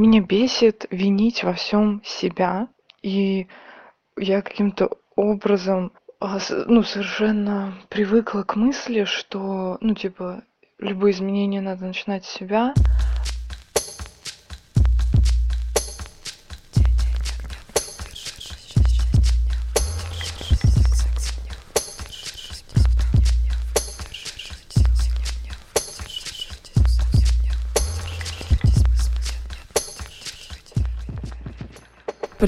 Меня 0.00 0.22
бесит 0.22 0.86
винить 0.90 1.44
во 1.44 1.52
всем 1.52 2.00
себя, 2.06 2.68
и 3.02 3.48
я 4.16 4.40
каким-то 4.40 4.96
образом 5.14 5.92
а, 6.18 6.38
ну, 6.66 6.82
совершенно 6.82 7.74
привыкла 7.90 8.42
к 8.42 8.56
мысли, 8.56 9.04
что, 9.04 9.76
ну, 9.82 9.94
типа, 9.94 10.42
любые 10.78 11.12
изменения 11.12 11.60
надо 11.60 11.84
начинать 11.84 12.24
с 12.24 12.32
себя. 12.32 12.72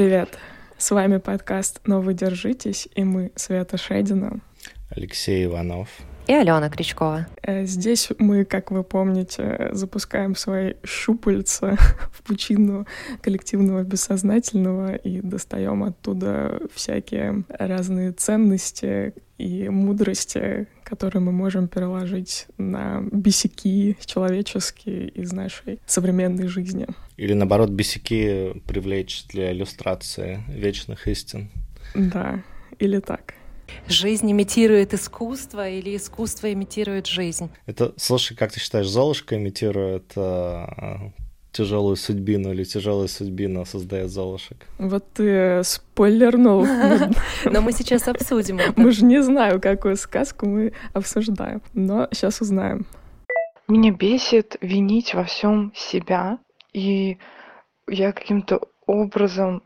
Привет! 0.02 0.36
С 0.78 0.90
вами 0.90 1.18
подкаст 1.18 1.80
«Но 1.86 2.00
вы 2.00 2.12
держитесь» 2.12 2.88
и 2.96 3.04
мы, 3.04 3.30
Света 3.36 3.76
Шедина, 3.76 4.40
Алексей 4.90 5.44
Иванов 5.44 5.90
и 6.26 6.32
Алена 6.32 6.68
Кричкова. 6.68 7.26
Э, 7.42 7.64
здесь 7.64 8.08
мы, 8.18 8.44
как 8.44 8.70
вы 8.70 8.84
помните, 8.84 9.70
запускаем 9.72 10.36
свои 10.36 10.74
щупальца 10.84 11.76
в 12.12 12.22
пучину 12.22 12.86
коллективного 13.20 13.82
бессознательного 13.82 14.94
и 14.94 15.20
достаем 15.20 15.82
оттуда 15.82 16.60
всякие 16.74 17.44
разные 17.48 18.12
ценности 18.12 19.14
и 19.38 19.68
мудрости, 19.68 20.68
которые 20.84 21.22
мы 21.22 21.32
можем 21.32 21.66
переложить 21.66 22.46
на 22.58 23.02
бесяки 23.10 23.96
человеческие 24.04 25.08
из 25.08 25.32
нашей 25.32 25.80
современной 25.86 26.46
жизни. 26.46 26.86
Или 27.16 27.32
наоборот, 27.32 27.70
бесяки 27.70 28.52
привлечь 28.66 29.26
для 29.26 29.52
иллюстрации 29.52 30.40
вечных 30.48 31.08
истин. 31.08 31.50
Да, 31.94 32.40
или 32.78 33.00
так. 33.00 33.31
Жизнь 33.88 34.30
имитирует 34.30 34.94
искусство 34.94 35.68
или 35.68 35.96
искусство 35.96 36.52
имитирует 36.52 37.06
жизнь? 37.06 37.50
Это, 37.66 37.92
слушай, 37.96 38.36
как 38.36 38.52
ты 38.52 38.60
считаешь, 38.60 38.88
Золушка 38.88 39.36
имитирует 39.36 40.12
э, 40.16 40.66
тяжелую 41.52 41.96
судьбину 41.96 42.52
или 42.52 42.64
тяжелую 42.64 43.08
судьбину 43.08 43.64
создает 43.64 44.10
Золушек? 44.10 44.66
Вот 44.78 45.04
ты 45.12 45.62
спойлернул. 45.64 46.66
Но 47.44 47.60
мы 47.60 47.72
сейчас 47.72 48.08
обсудим 48.08 48.58
это. 48.58 48.72
Мы 48.80 48.90
же 48.90 49.04
не 49.04 49.22
знаем, 49.22 49.60
какую 49.60 49.96
сказку 49.96 50.46
мы 50.46 50.72
обсуждаем, 50.92 51.62
но 51.72 52.08
сейчас 52.12 52.40
узнаем. 52.40 52.86
Меня 53.68 53.92
бесит 53.92 54.56
винить 54.60 55.14
во 55.14 55.24
всем 55.24 55.72
себя, 55.74 56.38
и 56.72 57.18
я 57.88 58.12
каким-то 58.12 58.60
образом 58.86 59.62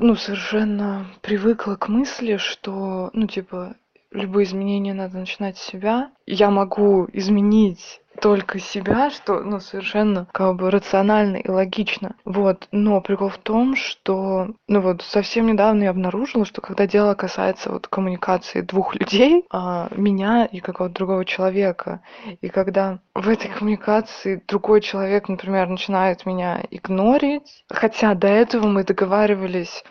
ну, 0.00 0.16
совершенно 0.16 1.06
привыкла 1.20 1.76
к 1.76 1.88
мысли, 1.88 2.38
что, 2.38 3.10
ну, 3.12 3.28
типа, 3.28 3.76
любые 4.10 4.46
изменения 4.46 4.94
надо 4.94 5.18
начинать 5.18 5.56
с 5.58 5.62
себя. 5.62 6.10
Я 6.26 6.50
могу 6.50 7.08
изменить 7.12 8.00
только 8.20 8.58
себя, 8.58 9.10
что, 9.10 9.40
ну, 9.40 9.60
совершенно 9.60 10.26
как 10.32 10.56
бы 10.56 10.70
рационально 10.70 11.36
и 11.36 11.48
логично. 11.48 12.16
Вот. 12.24 12.68
Но 12.72 13.00
прикол 13.00 13.28
в 13.28 13.38
том, 13.38 13.76
что, 13.76 14.48
ну 14.68 14.80
вот, 14.80 15.02
совсем 15.02 15.46
недавно 15.46 15.84
я 15.84 15.90
обнаружила, 15.90 16.44
что 16.44 16.60
когда 16.60 16.86
дело 16.86 17.14
касается 17.14 17.70
вот 17.70 17.88
коммуникации 17.88 18.60
двух 18.60 18.94
людей, 18.94 19.44
а, 19.50 19.88
меня 19.94 20.44
и 20.44 20.60
какого-то 20.60 20.94
другого 20.94 21.24
человека, 21.24 22.00
и 22.40 22.48
когда 22.48 23.00
в 23.14 23.28
этой 23.28 23.50
коммуникации 23.50 24.42
другой 24.46 24.80
человек, 24.80 25.28
например, 25.28 25.68
начинает 25.68 26.26
меня 26.26 26.62
игнорить, 26.70 27.64
хотя 27.68 28.14
до 28.14 28.28
этого 28.28 28.66
мы 28.66 28.84
договаривались 28.84 29.84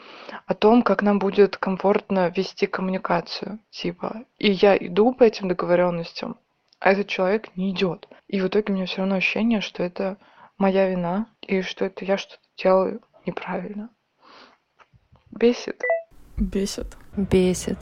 о 0.45 0.53
том, 0.53 0.81
как 0.83 1.01
нам 1.01 1.19
будет 1.19 1.57
комфортно 1.57 2.31
вести 2.35 2.67
коммуникацию, 2.67 3.59
типа. 3.69 4.23
И 4.37 4.51
я 4.51 4.75
иду 4.77 5.13
по 5.13 5.23
этим 5.23 5.47
договоренностям, 5.47 6.37
а 6.83 6.91
этот 6.91 7.07
человек 7.07 7.55
не 7.55 7.71
идет. 7.71 8.09
И 8.27 8.41
в 8.41 8.47
итоге 8.47 8.73
у 8.73 8.75
меня 8.75 8.85
все 8.85 8.97
равно 8.97 9.15
ощущение, 9.15 9.61
что 9.61 9.81
это 9.81 10.17
моя 10.57 10.89
вина, 10.89 11.27
и 11.41 11.61
что 11.61 11.85
это 11.85 12.03
я 12.03 12.17
что-то 12.17 12.41
делаю 12.61 13.01
неправильно. 13.25 13.89
Бесит. 15.31 15.81
Бесит. 16.35 16.97
Бесит. 17.15 17.77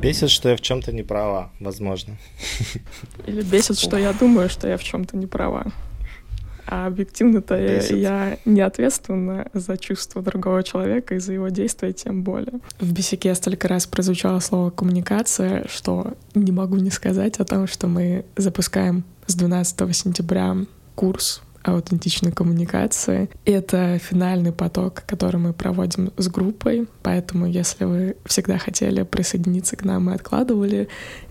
Бесит, 0.00 0.30
что 0.30 0.48
я 0.48 0.56
в 0.56 0.62
чем-то 0.62 0.90
не 0.90 1.02
права, 1.02 1.52
возможно. 1.60 2.16
Или 3.26 3.42
бесит, 3.42 3.78
что 3.78 3.98
я 3.98 4.14
думаю, 4.14 4.48
что 4.48 4.66
я 4.68 4.78
в 4.78 4.82
чем-то 4.82 5.18
не 5.18 5.26
права. 5.26 5.66
А 6.66 6.86
объективно-то 6.86 7.56
я 7.56 8.38
не 8.44 8.60
ответственна 8.60 9.48
за 9.52 9.76
чувства 9.76 10.22
другого 10.22 10.62
человека 10.62 11.14
и 11.14 11.18
за 11.18 11.32
его 11.32 11.48
действия 11.48 11.92
тем 11.92 12.22
более. 12.22 12.60
В 12.80 12.92
бесике 12.92 13.34
столько 13.34 13.68
раз 13.68 13.86
прозвучало 13.86 14.40
слово 14.40 14.70
«коммуникация», 14.70 15.66
что 15.68 16.14
не 16.34 16.52
могу 16.52 16.76
не 16.76 16.90
сказать 16.90 17.38
о 17.38 17.44
том, 17.44 17.66
что 17.66 17.86
мы 17.86 18.24
запускаем 18.36 19.04
с 19.26 19.34
12 19.34 19.96
сентября 19.96 20.56
курс 20.94 21.42
аутентичной 21.62 22.32
коммуникации. 22.32 23.28
Это 23.44 23.98
финальный 23.98 24.52
поток, 24.52 25.02
который 25.06 25.38
мы 25.38 25.52
проводим 25.52 26.12
с 26.16 26.28
группой, 26.28 26.86
поэтому 27.02 27.46
если 27.46 27.84
вы 27.84 28.16
всегда 28.24 28.58
хотели 28.58 29.02
присоединиться 29.02 29.76
к 29.76 29.84
нам 29.84 30.10
и 30.10 30.14
откладывали, 30.14 30.88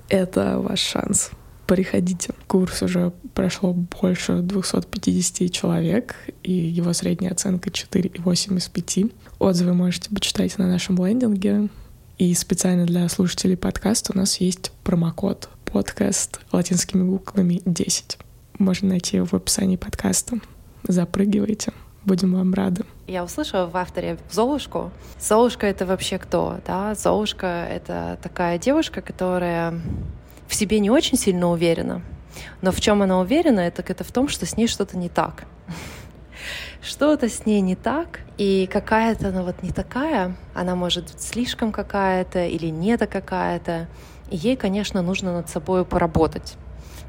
это 0.10 0.60
ваш 0.60 0.80
шанс 0.80 1.32
приходите. 1.66 2.34
Курс 2.48 2.82
уже 2.82 3.12
прошло 3.34 3.74
больше 3.74 4.42
250 4.42 5.52
человек, 5.52 6.16
и 6.44 6.52
его 6.52 6.94
средняя 6.94 7.32
оценка 7.32 7.70
4,8 7.70 8.58
из 8.58 8.68
5. 8.68 9.12
Отзывы 9.40 9.74
можете 9.74 10.10
почитать 10.10 10.58
на 10.58 10.68
нашем 10.68 11.04
лендинге. 11.04 11.70
И 12.18 12.34
специально 12.34 12.86
для 12.86 13.10
слушателей 13.10 13.58
подкаста 13.58 14.14
у 14.14 14.18
нас 14.18 14.38
есть 14.38 14.72
промокод 14.84 15.50
подкаст 15.66 16.40
латинскими 16.54 17.04
буквами 17.04 17.62
10. 17.66 18.18
Можно 18.58 18.90
найти 18.90 19.18
его 19.18 19.26
в 19.26 19.34
описании 19.34 19.76
подкаста. 19.76 20.40
Запрыгивайте. 20.88 21.74
Будем 22.06 22.36
вам 22.36 22.54
рады. 22.54 22.84
Я 23.08 23.24
услышала 23.24 23.66
в 23.66 23.76
авторе 23.76 24.18
Золушку. 24.32 24.92
Золушка— 25.20 25.66
это 25.68 25.86
вообще 25.86 26.20
кто? 26.20 26.60
Да? 26.66 26.96
Золушка— 26.96 27.68
это 27.70 28.18
такая 28.22 28.60
девушка, 28.60 29.02
которая 29.02 29.82
в 30.48 30.56
себе 30.56 30.80
не 30.80 30.90
очень 30.90 31.18
сильно 31.18 31.50
уверена, 31.50 32.02
но 32.62 32.72
в 32.72 32.82
чем 32.82 33.02
она 33.02 33.20
уверена, 33.20 33.62
это, 33.62 33.84
это 33.88 34.04
в 34.04 34.12
том, 34.12 34.28
что 34.28 34.46
с 34.46 34.58
ней 34.58 34.68
что-то 34.68 34.98
не 34.98 35.10
так. 35.10 35.46
Что-то 36.82 37.30
с 37.30 37.48
ней 37.48 37.62
не 37.62 37.76
так, 37.76 38.20
и 38.38 38.70
какая-то 38.72 39.30
она 39.30 39.42
вот 39.42 39.64
не 39.64 39.72
такая, 39.72 40.36
она 40.54 40.76
может 40.76 41.20
слишком 41.20 41.72
какая-то 41.72 42.46
или 42.46 42.68
не 42.68 42.96
какая-то. 42.98 43.88
И 44.30 44.38
ей, 44.38 44.56
конечно, 44.56 45.02
нужно 45.02 45.34
над 45.34 45.50
собой 45.50 45.84
поработать 45.84 46.56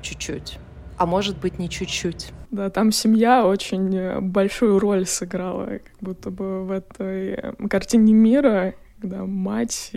чуть-чуть 0.01 0.59
а 0.97 1.07
может 1.07 1.39
быть 1.39 1.59
не 1.59 1.69
чуть-чуть. 1.69 2.33
Да, 2.51 2.71
там 2.71 2.93
семья 2.93 3.47
очень 3.47 4.21
большую 4.21 4.79
роль 4.79 5.07
сыграла, 5.07 5.67
как 5.67 5.93
будто 6.01 6.31
бы 6.31 6.65
в 6.65 6.71
этой 6.71 7.55
картине 7.69 8.13
мира, 8.13 8.75
когда 9.01 9.25
мать 9.25 9.93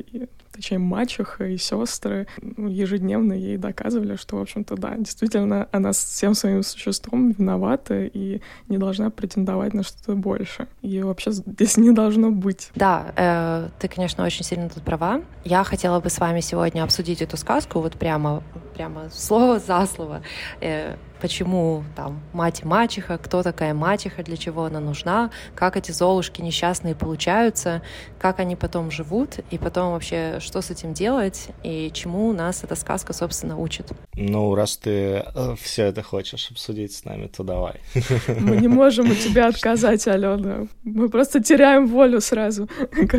точнее, 0.59 0.79
мачеха 0.79 1.45
и 1.45 1.57
сестры 1.57 2.27
ну, 2.41 2.67
ежедневно 2.67 3.33
ей 3.33 3.57
доказывали, 3.57 4.15
что, 4.15 4.37
в 4.37 4.41
общем-то, 4.41 4.75
да, 4.75 4.95
действительно, 4.97 5.67
она 5.71 5.93
всем 5.93 6.33
своим 6.33 6.63
существом 6.63 7.31
виновата 7.31 8.03
и 8.03 8.41
не 8.67 8.77
должна 8.77 9.09
претендовать 9.09 9.73
на 9.73 9.83
что-то 9.83 10.15
больше. 10.15 10.67
И 10.81 11.01
вообще 11.01 11.31
здесь 11.31 11.77
не 11.77 11.91
должно 11.91 12.31
быть. 12.31 12.71
Да, 12.75 13.13
э, 13.15 13.69
ты, 13.79 13.87
конечно, 13.87 14.25
очень 14.25 14.43
сильно 14.43 14.69
тут 14.69 14.83
права. 14.83 15.21
Я 15.45 15.63
хотела 15.63 15.99
бы 15.99 16.09
с 16.09 16.19
вами 16.19 16.41
сегодня 16.41 16.83
обсудить 16.83 17.21
эту 17.21 17.37
сказку 17.37 17.79
вот 17.79 17.93
прямо, 17.93 18.43
прямо 18.75 19.09
слово 19.11 19.59
за 19.59 19.85
слово. 19.85 20.21
Э, 20.59 20.95
почему 21.19 21.83
там 21.95 22.21
мать 22.33 22.61
и 22.63 22.65
мачеха, 22.65 23.17
кто 23.17 23.43
такая 23.43 23.73
мачеха, 23.73 24.23
для 24.23 24.37
чего 24.37 24.65
она 24.65 24.79
нужна, 24.79 25.31
как 25.55 25.77
эти 25.77 25.91
золушки 25.91 26.41
несчастные 26.41 26.95
получаются, 26.95 27.81
как 28.17 28.39
они 28.39 28.55
потом 28.55 28.91
живут, 28.91 29.39
и 29.51 29.57
потом 29.57 29.93
вообще 29.93 30.39
что 30.39 30.61
с 30.61 30.71
этим 30.71 30.93
делать, 30.93 31.49
и 31.63 31.91
чему 31.93 32.33
нас 32.33 32.63
эта 32.63 32.75
сказка, 32.75 33.13
собственно, 33.13 33.57
учит. 33.57 33.91
Ну, 34.13 34.55
раз 34.55 34.77
ты 34.77 34.89
э, 34.89 35.55
все 35.61 35.85
это 35.85 36.03
хочешь 36.03 36.49
обсудить 36.51 36.93
с 36.93 37.05
нами, 37.05 37.27
то 37.27 37.43
давай. 37.43 37.81
Мы 38.27 38.57
не 38.57 38.67
можем 38.67 39.11
у 39.11 39.15
тебя 39.15 39.47
отказать, 39.47 40.07
Алена. 40.07 40.67
Мы 40.83 41.09
просто 41.09 41.41
теряем 41.41 41.87
волю 41.87 42.21
сразу. 42.21 42.69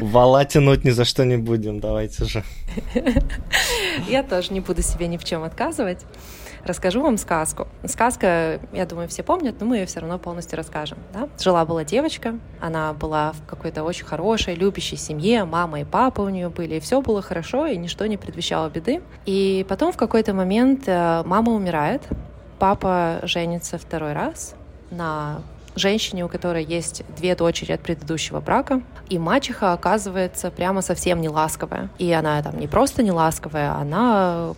Вала 0.00 0.44
тянуть 0.44 0.84
ни 0.84 0.90
за 0.90 1.04
что 1.04 1.24
не 1.24 1.36
будем, 1.36 1.80
давайте 1.80 2.24
же. 2.24 2.44
Я 4.08 4.22
тоже 4.22 4.52
не 4.52 4.60
буду 4.60 4.82
себе 4.82 5.06
ни 5.08 5.16
в 5.16 5.24
чем 5.24 5.42
отказывать 5.42 6.04
расскажу 6.64 7.02
вам 7.02 7.16
сказку. 7.18 7.68
Сказка, 7.84 8.60
я 8.72 8.86
думаю, 8.86 9.08
все 9.08 9.22
помнят, 9.22 9.56
но 9.60 9.66
мы 9.66 9.78
ее 9.78 9.86
все 9.86 10.00
равно 10.00 10.18
полностью 10.18 10.56
расскажем. 10.56 10.98
Да? 11.12 11.28
Жила-была 11.38 11.84
девочка, 11.84 12.38
она 12.60 12.92
была 12.92 13.32
в 13.32 13.46
какой-то 13.46 13.84
очень 13.84 14.04
хорошей, 14.04 14.54
любящей 14.54 14.96
семье, 14.96 15.44
мама 15.44 15.80
и 15.80 15.84
папа 15.84 16.22
у 16.22 16.28
нее 16.28 16.48
были, 16.48 16.76
и 16.76 16.80
все 16.80 17.00
было 17.00 17.22
хорошо, 17.22 17.66
и 17.66 17.76
ничто 17.76 18.06
не 18.06 18.16
предвещало 18.16 18.68
беды. 18.68 19.02
И 19.26 19.64
потом 19.68 19.92
в 19.92 19.96
какой-то 19.96 20.34
момент 20.34 20.84
э, 20.86 21.22
мама 21.24 21.52
умирает, 21.52 22.02
папа 22.58 23.20
женится 23.22 23.78
второй 23.78 24.12
раз 24.12 24.54
на 24.90 25.42
женщине, 25.80 26.24
у 26.24 26.28
которой 26.28 26.64
есть 26.64 27.02
две 27.16 27.34
дочери 27.34 27.72
от 27.72 27.80
предыдущего 27.80 28.40
брака, 28.40 28.82
и 29.08 29.18
мачеха 29.18 29.72
оказывается 29.72 30.50
прямо 30.50 30.82
совсем 30.82 31.20
не 31.20 31.28
ласковая. 31.28 31.90
И 31.98 32.12
она 32.12 32.40
там 32.42 32.58
не 32.58 32.68
просто 32.68 33.02
не 33.02 33.10
ласковая, 33.10 33.72
она 33.72 34.54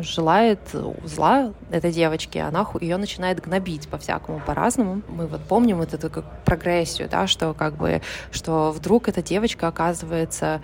желает 0.00 0.60
зла 1.04 1.52
этой 1.70 1.92
девочке, 1.92 2.42
она 2.42 2.66
ее 2.80 2.96
начинает 2.96 3.40
гнобить 3.40 3.88
по-всякому, 3.88 4.40
по-разному. 4.40 5.02
Мы 5.08 5.26
вот 5.26 5.40
помним 5.42 5.78
вот 5.78 5.94
эту 5.94 6.10
как 6.10 6.24
прогрессию, 6.44 7.08
да, 7.08 7.26
что 7.26 7.54
как 7.54 7.76
бы, 7.76 8.02
что 8.30 8.70
вдруг 8.72 9.08
эта 9.08 9.22
девочка 9.22 9.68
оказывается 9.68 10.60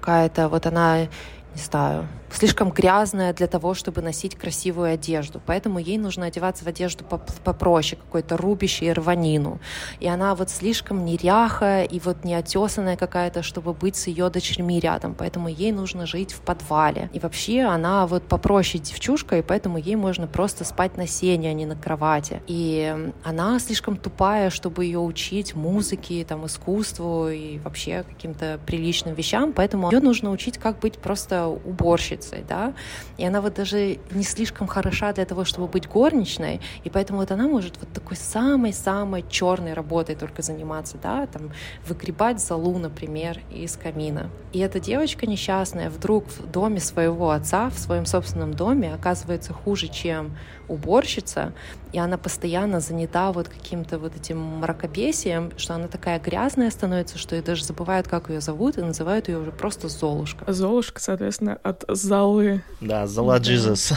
какая-то, 0.00 0.48
вот 0.48 0.66
она 0.66 1.08
не 1.54 1.60
знаю, 1.60 2.06
слишком 2.32 2.70
грязная 2.70 3.32
для 3.32 3.46
того, 3.46 3.74
чтобы 3.74 4.02
носить 4.02 4.36
красивую 4.36 4.94
одежду. 4.94 5.40
Поэтому 5.44 5.78
ей 5.78 5.98
нужно 5.98 6.26
одеваться 6.26 6.64
в 6.64 6.68
одежду 6.68 7.04
попроще, 7.44 8.00
какой-то 8.00 8.36
рубище 8.36 8.86
и 8.86 8.92
рванину. 8.92 9.60
И 9.98 10.06
она 10.06 10.34
вот 10.34 10.50
слишком 10.50 11.04
неряхая 11.04 11.84
и 11.84 11.98
вот 12.00 12.24
неотесанная 12.24 12.96
какая-то, 12.96 13.42
чтобы 13.42 13.72
быть 13.72 13.96
с 13.96 14.06
ее 14.06 14.30
дочерьми 14.30 14.78
рядом. 14.80 15.14
Поэтому 15.14 15.48
ей 15.48 15.72
нужно 15.72 16.06
жить 16.06 16.32
в 16.32 16.40
подвале. 16.40 17.10
И 17.12 17.18
вообще 17.18 17.62
она 17.62 18.06
вот 18.06 18.22
попроще 18.22 18.82
девчушка, 18.82 19.38
и 19.38 19.42
поэтому 19.42 19.78
ей 19.78 19.96
можно 19.96 20.26
просто 20.26 20.64
спать 20.64 20.96
на 20.96 21.06
сене, 21.06 21.50
а 21.50 21.52
не 21.52 21.66
на 21.66 21.76
кровати. 21.76 22.42
И 22.46 23.12
она 23.24 23.58
слишком 23.58 23.96
тупая, 23.96 24.50
чтобы 24.50 24.84
ее 24.84 25.00
учить 25.00 25.54
музыке, 25.54 26.24
там, 26.24 26.46
искусству 26.46 27.28
и 27.28 27.58
вообще 27.58 28.04
каким-то 28.08 28.60
приличным 28.66 29.14
вещам. 29.14 29.52
Поэтому 29.52 29.90
ее 29.90 30.00
нужно 30.00 30.30
учить, 30.30 30.58
как 30.58 30.78
быть 30.80 30.98
просто 30.98 31.46
уборщицей 31.46 32.19
горничной, 32.20 32.44
да, 32.48 32.74
и 33.18 33.24
она 33.24 33.40
вот 33.40 33.54
даже 33.54 33.98
не 34.10 34.22
слишком 34.22 34.66
хороша 34.66 35.12
для 35.12 35.24
того, 35.24 35.44
чтобы 35.44 35.68
быть 35.68 35.88
горничной, 35.88 36.60
и 36.84 36.90
поэтому 36.90 37.20
вот 37.20 37.30
она 37.30 37.48
может 37.48 37.76
вот 37.80 37.92
такой 37.92 38.16
самой-самой 38.16 39.24
черной 39.28 39.72
работой 39.72 40.14
только 40.14 40.42
заниматься, 40.42 40.98
да, 41.02 41.26
там, 41.26 41.52
выгребать 41.86 42.40
залу, 42.40 42.78
например, 42.78 43.40
из 43.50 43.76
камина. 43.76 44.30
И 44.52 44.58
эта 44.58 44.80
девочка 44.80 45.26
несчастная 45.26 45.90
вдруг 45.90 46.24
в 46.26 46.50
доме 46.50 46.80
своего 46.80 47.30
отца, 47.30 47.70
в 47.70 47.78
своем 47.78 48.06
собственном 48.06 48.54
доме 48.54 48.94
оказывается 48.94 49.52
хуже, 49.52 49.88
чем 49.88 50.36
уборщица, 50.70 51.52
и 51.92 51.98
она 51.98 52.16
постоянно 52.16 52.80
занята 52.80 53.32
вот 53.32 53.48
каким-то 53.48 53.98
вот 53.98 54.14
этим 54.16 54.38
мракобесием, 54.38 55.52
что 55.56 55.74
она 55.74 55.88
такая 55.88 56.20
грязная 56.20 56.70
становится, 56.70 57.18
что 57.18 57.36
и 57.36 57.42
даже 57.42 57.64
забывают, 57.64 58.06
как 58.08 58.30
ее 58.30 58.40
зовут, 58.40 58.78
и 58.78 58.82
называют 58.82 59.28
ее 59.28 59.38
уже 59.38 59.52
просто 59.52 59.88
Золушка. 59.88 60.50
Золушка, 60.52 61.00
соответственно, 61.00 61.58
от 61.62 61.84
залы. 61.88 62.62
Да, 62.80 63.06
зала 63.06 63.38
Джизус. 63.38 63.92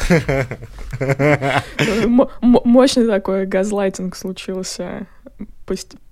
Мощный 2.41 3.07
такой 3.07 3.45
газлайтинг 3.45 4.15
случился 4.15 5.07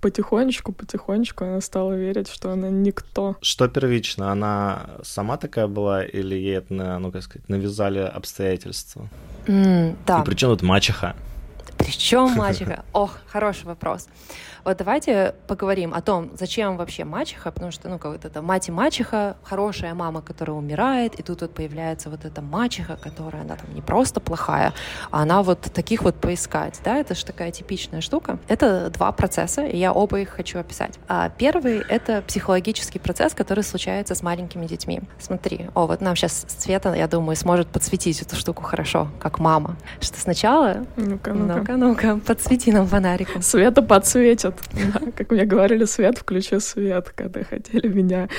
потихонечку, 0.02 0.74
потихонечку 0.74 1.46
она 1.46 1.62
стала 1.62 1.94
верить, 1.94 2.30
что 2.30 2.52
она 2.52 2.70
никто. 2.70 3.36
Что 3.42 3.68
первично, 3.68 4.32
она 4.32 4.90
сама 5.04 5.38
такая 5.38 5.68
была 5.68 6.04
или 6.04 6.36
ей 6.36 6.58
это, 6.58 7.00
ну, 7.00 7.12
как 7.12 7.24
сказать, 7.24 7.50
навязали 7.50 8.00
обстоятельства? 8.00 9.08
Mm, 9.48 9.96
да. 10.06 10.22
И 10.22 10.26
причем 10.26 10.50
тут 10.50 10.62
мачеха? 10.62 11.16
Причем 11.92 12.32
мачеха? 12.38 12.86
Ох, 12.94 13.18
хороший 13.28 13.66
вопрос. 13.66 14.08
Вот 14.64 14.78
давайте 14.78 15.34
поговорим 15.48 15.94
о 15.94 16.02
том, 16.02 16.30
зачем 16.40 16.78
вообще 16.78 17.04
мачеха, 17.04 17.52
потому 17.52 17.72
что, 17.72 17.90
ну, 17.90 17.98
как 17.98 18.12
вот 18.12 18.26
это 18.26 18.42
мать 18.44 18.70
и 18.70 18.72
мачеха, 18.72 19.36
хорошая 19.44 19.96
мама, 19.96 20.22
которая 20.22 20.56
умирает, 20.56 21.20
и 21.20 21.24
тут 21.24 21.42
вот 21.42 21.54
появляется 21.54 22.12
вот 22.12 22.26
эта 22.26 22.42
мачеха, 22.42 22.96
которая, 22.96 23.42
она 23.42 23.56
там 23.56 23.74
не 23.74 23.82
просто 23.82 24.20
плохая, 24.20 24.74
а 25.10 25.24
она 25.24 25.42
вот 25.42 25.62
таких 25.62 26.04
вот 26.04 26.16
поискать, 26.16 26.80
да, 26.86 26.98
это 26.98 27.16
же 27.16 27.26
такая 27.26 27.52
типичная 27.52 28.02
штука. 28.02 28.38
Это 28.48 28.92
два 28.92 29.12
процесса, 29.12 29.66
и 29.66 29.78
я 29.78 29.94
оба 29.94 30.20
их 30.20 30.30
хочу 30.30 30.60
описать. 30.60 31.00
А 31.08 31.30
первый— 31.30 31.80
это 31.90 32.22
психологический 32.22 33.00
процесс, 33.00 33.34
который 33.34 33.64
случается 33.64 34.14
с 34.14 34.22
маленькими 34.22 34.68
детьми. 34.68 35.02
Смотри, 35.20 35.70
о, 35.74 35.88
вот 35.88 36.02
нам 36.02 36.16
сейчас 36.16 36.46
Света, 36.48 36.94
я 36.94 37.08
думаю, 37.08 37.36
сможет 37.36 37.68
подсветить 37.68 38.22
эту 38.22 38.36
штуку 38.36 38.64
хорошо, 38.64 39.08
как 39.20 39.40
мама. 39.40 39.76
Что 40.00 40.20
сначала... 40.20 40.86
Ну-ка, 40.96 41.34
ну-ка. 41.34 41.56
Ну-ка, 41.56 41.78
ну-ка, 41.82 42.20
подсвети 42.28 42.72
нам 42.72 42.86
фонариком. 42.86 43.42
Света 43.42 43.82
подсветит 43.82 44.42
свет. 44.42 44.94
Да, 44.94 45.12
как 45.18 45.32
мне 45.32 45.46
говорили, 45.46 45.86
свет, 45.86 46.20
включи 46.20 46.60
свет, 46.60 47.10
когда 47.16 47.44
хотели 47.44 47.88
меня 47.88 48.30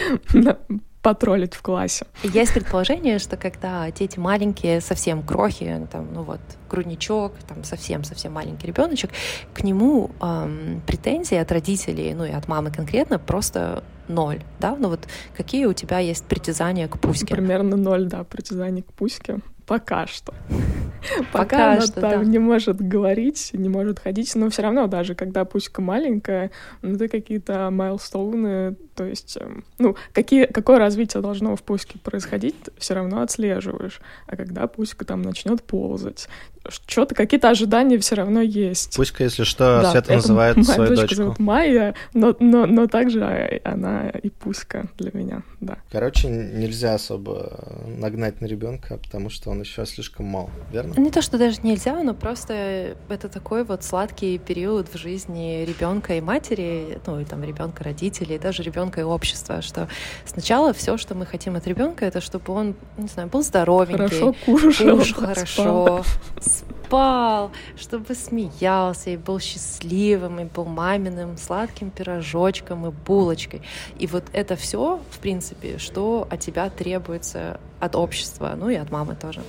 потроллить 1.03 1.55
в 1.55 1.63
классе. 1.63 2.07
Есть 2.23 2.55
предположение, 2.55 3.19
что 3.19 3.37
когда 3.37 3.91
дети 3.91 4.21
маленькие, 4.21 4.81
совсем 4.81 5.25
крохи, 5.25 5.89
там, 5.91 6.15
ну 6.15 6.23
вот, 6.23 6.41
грудничок, 6.71 7.33
там 7.49 7.65
совсем-совсем 7.65 8.33
маленький 8.33 8.69
ребеночек, 8.69 9.11
к 9.53 9.65
нему 9.65 10.13
эм, 10.21 10.81
претензии 10.87 11.37
от 11.37 11.51
родителей, 11.51 12.15
ну 12.15 12.25
и 12.25 12.31
от 12.31 12.47
мамы 12.47 12.71
конкретно, 12.71 13.19
просто 13.19 13.83
ноль, 14.07 14.45
да? 14.61 14.77
Ну 14.79 14.89
вот 14.89 15.01
какие 15.37 15.67
у 15.67 15.73
тебя 15.73 15.99
есть 15.99 16.25
притязания 16.27 16.87
к 16.87 17.01
Пуське? 17.01 17.35
Примерно 17.35 17.77
ноль, 17.77 18.07
да, 18.07 18.23
притязаний 18.23 18.83
к 18.83 18.93
Пуське. 18.93 19.39
Пока 19.73 20.07
что. 20.07 20.35
Пока, 21.33 21.45
Пока 21.45 21.73
она 21.73 21.81
что, 21.81 22.01
там 22.03 22.25
да. 22.25 22.31
не 22.31 22.39
может 22.39 22.77
говорить, 22.77 23.49
не 23.55 23.71
может 23.71 24.01
ходить, 24.01 24.35
но 24.35 24.51
все 24.51 24.61
равно 24.61 24.87
даже 24.87 25.15
когда 25.15 25.47
Пуська 25.47 25.81
маленькая, 25.81 26.51
ну 26.83 26.99
ты 26.99 27.09
какие-то 27.09 27.71
майлстоуны, 27.71 28.77
то 28.95 29.05
есть, 29.05 29.39
эм, 29.41 29.65
ну, 29.79 29.97
какие, 30.13 30.45
какое 30.45 30.79
развитие 30.79 31.23
должно 31.23 31.57
в 31.57 31.63
Пуське 31.63 31.99
происходить, 31.99 32.55
все 32.77 32.93
равно 32.93 33.23
отслеживаешь. 33.23 34.03
А 34.27 34.37
когда 34.37 34.67
Пуська 34.67 35.07
там 35.07 35.23
начнет 35.23 35.63
ползать, 35.63 36.29
что-то, 36.69 37.15
какие-то 37.15 37.51
ожидания 37.51 37.99
все 37.99 38.15
равно 38.15 38.41
есть. 38.41 38.97
Пуська, 38.97 39.25
если 39.25 39.45
что, 39.45 39.81
да, 39.83 39.91
Света 39.91 40.15
называет 40.15 40.57
моя 40.57 40.65
свою 40.67 40.97
дочку. 40.97 41.15
зовут 41.15 41.39
Майя, 41.39 41.95
но, 42.15 42.37
но, 42.39 42.67
но 42.67 42.87
также 42.87 43.61
она 43.65 44.11
и 44.11 44.29
Пуська 44.31 44.87
для 44.99 45.11
меня, 45.13 45.43
да. 45.61 45.79
Короче, 45.91 46.29
нельзя 46.29 46.95
особо 46.95 47.83
нагнать 47.87 48.41
на 48.41 48.47
ребенка, 48.47 48.99
потому 48.99 49.31
что 49.31 49.51
он 49.51 49.61
еще 49.61 49.85
слишком 49.87 50.27
мал, 50.27 50.51
верно? 50.71 50.95
Не 50.99 51.11
то, 51.11 51.23
что 51.23 51.39
даже 51.39 51.59
нельзя, 51.63 52.03
но 52.03 52.15
просто 52.15 52.97
это 53.09 53.29
такой 53.29 53.65
вот 53.65 53.85
сладкий 53.85 54.39
период 54.39 54.89
в 54.93 54.99
жизни 54.99 55.65
ребенка 55.65 56.15
и 56.15 56.21
матери, 56.21 56.99
ну 57.07 57.21
и 57.21 57.25
там 57.25 57.43
ребенка 57.43 57.85
родителей, 57.85 58.39
даже 58.39 58.63
ребенка 58.63 59.01
и 59.01 59.05
общества, 59.05 59.63
что 59.63 59.89
сначала 60.27 60.73
все, 60.73 60.97
что 60.97 61.15
мы 61.15 61.27
хотим 61.27 61.57
от 61.57 61.67
ребенка, 61.67 62.05
это 62.05 62.21
чтобы 62.21 62.53
он, 62.53 62.75
не 62.97 63.09
знаю, 63.09 63.29
был 63.29 63.43
здоровенький, 63.43 63.97
хорошо 63.97 64.35
кушал, 64.45 64.99
кушал 64.99 65.21
хорошо, 65.27 66.05
спал, 66.53 67.51
чтобы 67.77 68.15
смеялся 68.15 69.11
и 69.11 69.17
был 69.17 69.41
счастливым, 69.41 70.41
и 70.41 70.45
был 70.45 70.65
маминым 70.65 71.37
сладким 71.37 71.91
пирожочком 71.91 72.87
и 72.87 72.91
булочкой. 72.91 73.63
И 73.99 74.07
вот 74.07 74.25
это 74.33 74.57
все, 74.57 75.01
в 75.11 75.19
принципе, 75.19 75.79
что 75.79 76.27
от 76.31 76.41
тебя 76.41 76.71
требуется 76.71 77.61
от 77.81 77.97
общества, 77.97 78.55
ну 78.57 78.69
и 78.69 78.77
от 78.77 78.91
мамы 78.91 79.15
тоже. 79.15 79.43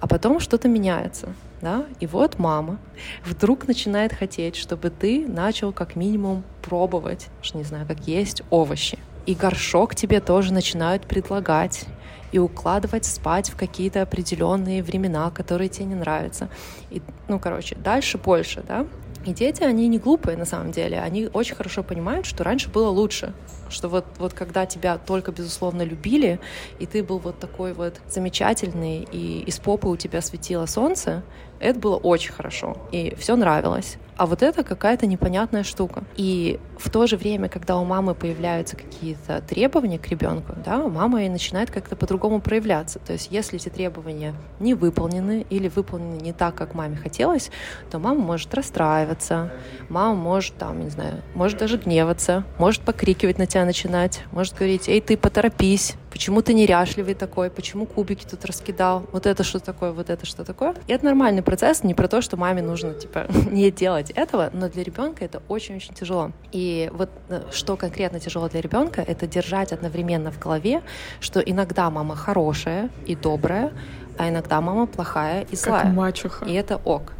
А 0.00 0.06
потом 0.06 0.40
что-то 0.40 0.68
меняется, 0.68 1.32
да, 1.62 1.86
и 2.00 2.06
вот 2.06 2.38
мама 2.38 2.78
вдруг 3.24 3.66
начинает 3.66 4.12
хотеть, 4.12 4.56
чтобы 4.56 4.90
ты 4.90 5.26
начал 5.26 5.72
как 5.72 5.96
минимум 5.96 6.44
пробовать, 6.62 7.28
не 7.54 7.64
знаю, 7.64 7.86
как 7.86 8.06
есть 8.06 8.42
овощи. 8.50 8.98
И 9.26 9.34
горшок 9.34 9.94
тебе 9.94 10.20
тоже 10.20 10.52
начинают 10.52 11.06
предлагать, 11.06 11.86
и 12.32 12.38
укладывать 12.38 13.04
спать 13.04 13.50
в 13.50 13.56
какие-то 13.56 14.02
определенные 14.02 14.82
времена, 14.82 15.30
которые 15.30 15.68
тебе 15.68 15.86
не 15.86 15.94
нравятся. 15.94 16.48
И, 16.90 17.00
ну, 17.28 17.38
короче, 17.38 17.76
дальше 17.76 18.18
больше, 18.18 18.62
да. 18.66 18.86
И 19.24 19.32
дети, 19.32 19.64
они 19.64 19.88
не 19.88 19.98
глупые 19.98 20.36
на 20.36 20.44
самом 20.44 20.70
деле, 20.70 21.00
они 21.00 21.28
очень 21.32 21.56
хорошо 21.56 21.82
понимают, 21.82 22.26
что 22.26 22.44
раньше 22.44 22.68
было 22.68 22.88
лучше, 22.90 23.32
что 23.68 23.88
вот, 23.88 24.04
вот 24.18 24.34
когда 24.34 24.66
тебя 24.66 24.98
только, 24.98 25.32
безусловно, 25.32 25.82
любили, 25.82 26.38
и 26.78 26.86
ты 26.86 27.02
был 27.02 27.18
вот 27.18 27.40
такой 27.40 27.72
вот 27.72 28.00
замечательный, 28.08 29.08
и 29.10 29.40
из 29.40 29.58
попы 29.58 29.88
у 29.88 29.96
тебя 29.96 30.20
светило 30.20 30.66
солнце, 30.66 31.24
это 31.60 31.78
было 31.78 31.96
очень 31.96 32.32
хорошо, 32.32 32.76
и 32.92 33.14
все 33.18 33.36
нравилось. 33.36 33.98
А 34.16 34.24
вот 34.24 34.42
это 34.42 34.64
какая-то 34.64 35.06
непонятная 35.06 35.62
штука. 35.62 36.04
И 36.16 36.58
в 36.78 36.88
то 36.88 37.06
же 37.06 37.18
время, 37.18 37.50
когда 37.50 37.76
у 37.76 37.84
мамы 37.84 38.14
появляются 38.14 38.74
какие-то 38.74 39.42
требования 39.42 39.98
к 39.98 40.08
ребенку, 40.08 40.54
да, 40.64 40.78
мама 40.78 41.24
и 41.24 41.28
начинает 41.28 41.70
как-то 41.70 41.96
по-другому 41.96 42.40
проявляться. 42.40 42.98
То 42.98 43.12
есть, 43.12 43.28
если 43.30 43.56
эти 43.56 43.68
требования 43.68 44.34
не 44.58 44.72
выполнены 44.72 45.44
или 45.50 45.68
выполнены 45.68 46.18
не 46.20 46.32
так, 46.32 46.54
как 46.54 46.74
маме 46.74 46.96
хотелось, 46.96 47.50
то 47.90 47.98
мама 47.98 48.20
может 48.20 48.54
расстраиваться, 48.54 49.52
мама 49.90 50.14
может, 50.14 50.56
там, 50.56 50.80
не 50.80 50.88
знаю, 50.88 51.22
может 51.34 51.58
даже 51.58 51.76
гневаться, 51.76 52.44
может 52.58 52.82
покрикивать 52.82 53.36
на 53.36 53.46
тебя 53.46 53.66
начинать, 53.66 54.22
может 54.32 54.54
говорить, 54.54 54.88
эй, 54.88 55.02
ты 55.02 55.18
поторопись, 55.18 55.94
почему 56.16 56.40
ты 56.40 56.54
неряшливый 56.54 57.12
такой, 57.12 57.50
почему 57.50 57.84
кубики 57.84 58.24
тут 58.24 58.46
раскидал, 58.46 59.04
вот 59.12 59.26
это 59.26 59.44
что 59.44 59.58
такое, 59.60 59.92
вот 59.92 60.08
это 60.08 60.24
что 60.24 60.44
такое. 60.44 60.74
И 60.86 60.92
это 60.94 61.04
нормальный 61.04 61.42
процесс, 61.42 61.84
не 61.84 61.92
про 61.92 62.08
то, 62.08 62.22
что 62.22 62.38
маме 62.38 62.62
нужно, 62.62 62.94
типа, 62.94 63.26
не 63.50 63.70
делать 63.70 64.12
этого, 64.12 64.48
но 64.54 64.70
для 64.70 64.82
ребенка 64.82 65.26
это 65.26 65.42
очень-очень 65.48 65.92
тяжело. 65.92 66.32
И 66.52 66.90
вот 66.94 67.10
что 67.52 67.76
конкретно 67.76 68.18
тяжело 68.18 68.48
для 68.48 68.62
ребенка, 68.62 69.02
это 69.02 69.26
держать 69.26 69.72
одновременно 69.72 70.32
в 70.32 70.38
голове, 70.38 70.80
что 71.20 71.40
иногда 71.40 71.90
мама 71.90 72.16
хорошая 72.16 72.88
и 73.04 73.14
добрая, 73.14 73.74
а 74.16 74.30
иногда 74.30 74.62
мама 74.62 74.86
плохая 74.86 75.42
и 75.50 75.54
злая. 75.54 75.82
Как 75.82 75.92
мачеха. 75.92 76.46
И 76.46 76.54
это 76.54 76.78
ок. 76.78 77.12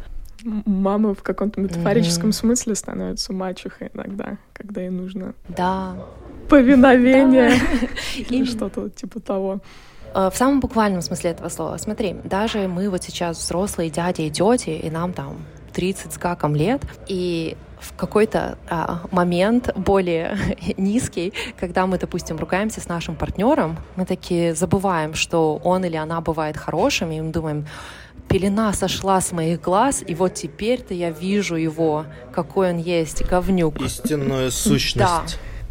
Мамы 0.43 1.13
в 1.13 1.21
каком-то 1.21 1.61
метафорическом 1.61 2.29
mm-hmm. 2.29 2.33
смысле 2.33 2.73
становятся 2.73 3.31
мачехой 3.31 3.91
иногда, 3.93 4.37
когда 4.53 4.81
ей 4.81 4.89
нужно. 4.89 5.35
Да. 5.49 5.97
Повиновение 6.49 7.53
или 8.15 8.45
что-то 8.45 8.89
типа 8.89 9.19
того. 9.19 9.59
Э, 10.13 10.29
в 10.31 10.37
самом 10.37 10.59
буквальном 10.59 11.01
смысле 11.01 11.31
этого 11.31 11.49
слова. 11.49 11.77
Смотри, 11.77 12.15
даже 12.23 12.67
мы 12.67 12.89
вот 12.89 13.03
сейчас 13.03 13.37
взрослые 13.37 13.89
дяди 13.89 14.21
и 14.21 14.31
тети, 14.31 14.69
и 14.69 14.89
нам 14.89 15.13
там 15.13 15.45
30 15.73 16.13
с 16.13 16.17
гаком 16.17 16.55
лет, 16.55 16.81
и 17.07 17.55
в 17.79 17.95
какой-то 17.95 18.57
а, 18.67 19.01
момент 19.11 19.71
более 19.75 20.35
низкий, 20.77 21.33
когда 21.59 21.85
мы, 21.85 21.99
допустим, 21.99 22.37
ругаемся 22.37 22.81
с 22.81 22.87
нашим 22.87 23.15
партнером, 23.15 23.77
мы 23.95 24.05
такие 24.05 24.55
забываем, 24.55 25.13
что 25.13 25.61
он 25.63 25.85
или 25.85 25.95
она 25.95 26.19
бывает 26.21 26.57
хорошим, 26.57 27.11
и 27.11 27.21
мы 27.21 27.31
думаем, 27.31 27.67
пелена 28.27 28.73
сошла 28.73 29.21
с 29.21 29.31
моих 29.31 29.61
глаз, 29.61 30.03
и 30.05 30.15
вот 30.15 30.33
теперь-то 30.33 30.93
я 30.93 31.11
вижу 31.11 31.55
его, 31.55 32.05
какой 32.33 32.71
он 32.71 32.77
есть, 32.77 33.23
говнюк. 33.23 33.79
Истинную 33.79 34.51
сущность. 34.51 34.97
Да. 34.97 35.23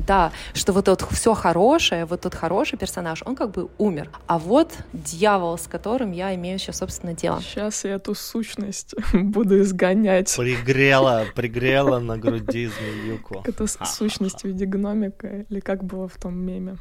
Да, 0.06 0.30
что 0.54 0.72
вот 0.72 0.84
тот 0.84 1.02
все 1.10 1.34
хорошее, 1.34 2.04
вот 2.04 2.20
тот 2.20 2.34
хороший 2.34 2.78
персонаж, 2.78 3.22
он 3.24 3.34
как 3.34 3.50
бы 3.50 3.68
умер. 3.76 4.10
А 4.28 4.38
вот 4.38 4.72
дьявол, 4.92 5.58
с 5.58 5.66
которым 5.66 6.12
я 6.12 6.32
имею 6.36 6.58
сейчас, 6.58 6.78
собственно, 6.78 7.12
дело. 7.12 7.40
Сейчас 7.40 7.84
я 7.84 7.94
эту 7.94 8.14
сущность 8.14 8.94
буду 9.12 9.60
изгонять. 9.60 10.34
Пригрела, 10.36 11.24
пригрела 11.34 11.98
на 11.98 12.16
груди 12.16 12.68
змеюку. 12.68 13.42
Это 13.44 13.66
сущность 13.66 14.42
в 14.42 14.44
виде 14.44 14.64
гномика, 14.64 15.44
или 15.48 15.58
как 15.58 15.82
было 15.82 16.06
в 16.06 16.16
том 16.16 16.38
меме. 16.38 16.76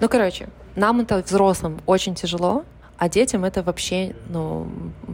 Ну, 0.00 0.08
короче, 0.08 0.48
нам 0.76 1.00
это 1.00 1.22
взрослым 1.22 1.80
очень 1.86 2.14
тяжело, 2.14 2.64
а 2.98 3.08
детям 3.08 3.44
это 3.44 3.62
вообще, 3.62 4.14
ну, 4.28 4.68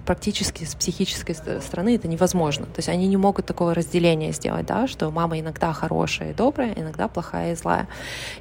практически 0.04 0.64
с 0.64 0.75
психической 0.75 1.35
стороны 1.35 1.94
это 1.97 2.06
невозможно. 2.06 2.66
То 2.66 2.78
есть 2.78 2.88
они 2.88 3.06
не 3.06 3.16
могут 3.16 3.47
такого 3.47 3.75
разделения 3.75 4.32
сделать, 4.32 4.66
да, 4.66 4.87
что 4.87 5.11
мама 5.11 5.40
иногда 5.40 5.73
хорошая 5.73 6.32
и 6.32 6.35
добрая, 6.35 6.75
иногда 6.76 7.08
плохая 7.08 7.52
и 7.52 7.56
злая. 7.56 7.88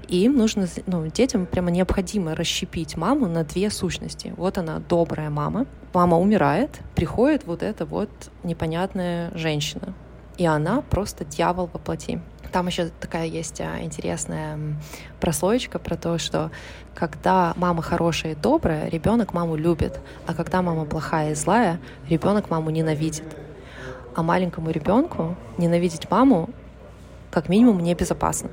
И 0.08 0.24
им 0.24 0.36
нужно, 0.36 0.68
ну, 0.86 1.08
детям 1.08 1.46
прямо 1.46 1.72
необходимо 1.72 2.36
расщепить 2.36 2.98
маму 2.98 3.28
на 3.28 3.44
две 3.44 3.70
сущности. 3.70 4.34
Вот 4.36 4.58
она 4.58 4.80
добрая 4.80 5.30
мама, 5.30 5.66
мама 5.94 6.20
умирает, 6.20 6.80
приходит 6.96 7.46
вот 7.46 7.64
эта 7.64 7.86
вот 7.86 8.10
непонятная 8.44 9.32
женщина, 9.36 9.94
и 10.38 10.46
она 10.46 10.82
просто 10.82 11.26
дьявол 11.26 11.70
во 11.72 11.80
плоти. 11.80 12.22
Там 12.52 12.68
еще 12.68 12.90
такая 13.00 13.26
есть 13.26 13.62
а, 13.62 13.82
интересная 13.82 14.58
прослоечка 15.20 15.80
про 15.80 15.96
то, 15.96 16.18
что 16.18 16.52
когда 16.96 17.54
мама 17.56 17.82
хорошая 17.82 18.34
и 18.34 18.36
добрая, 18.36 18.90
ребенок 18.90 19.34
маму 19.34 19.56
любит, 19.56 20.00
а 20.26 20.34
когда 20.34 20.62
мама 20.62 20.86
плохая 20.86 21.32
и 21.32 21.36
злая, 21.36 21.80
ребенок 22.10 22.50
маму 22.50 22.70
ненавидит. 22.70 23.26
А 24.16 24.24
маленькому 24.24 24.72
ребенку 24.72 25.36
ненавидеть 25.58 26.10
маму 26.10 26.50
как 27.30 27.50
минимум 27.50 27.80
небезопасно. 27.80 28.50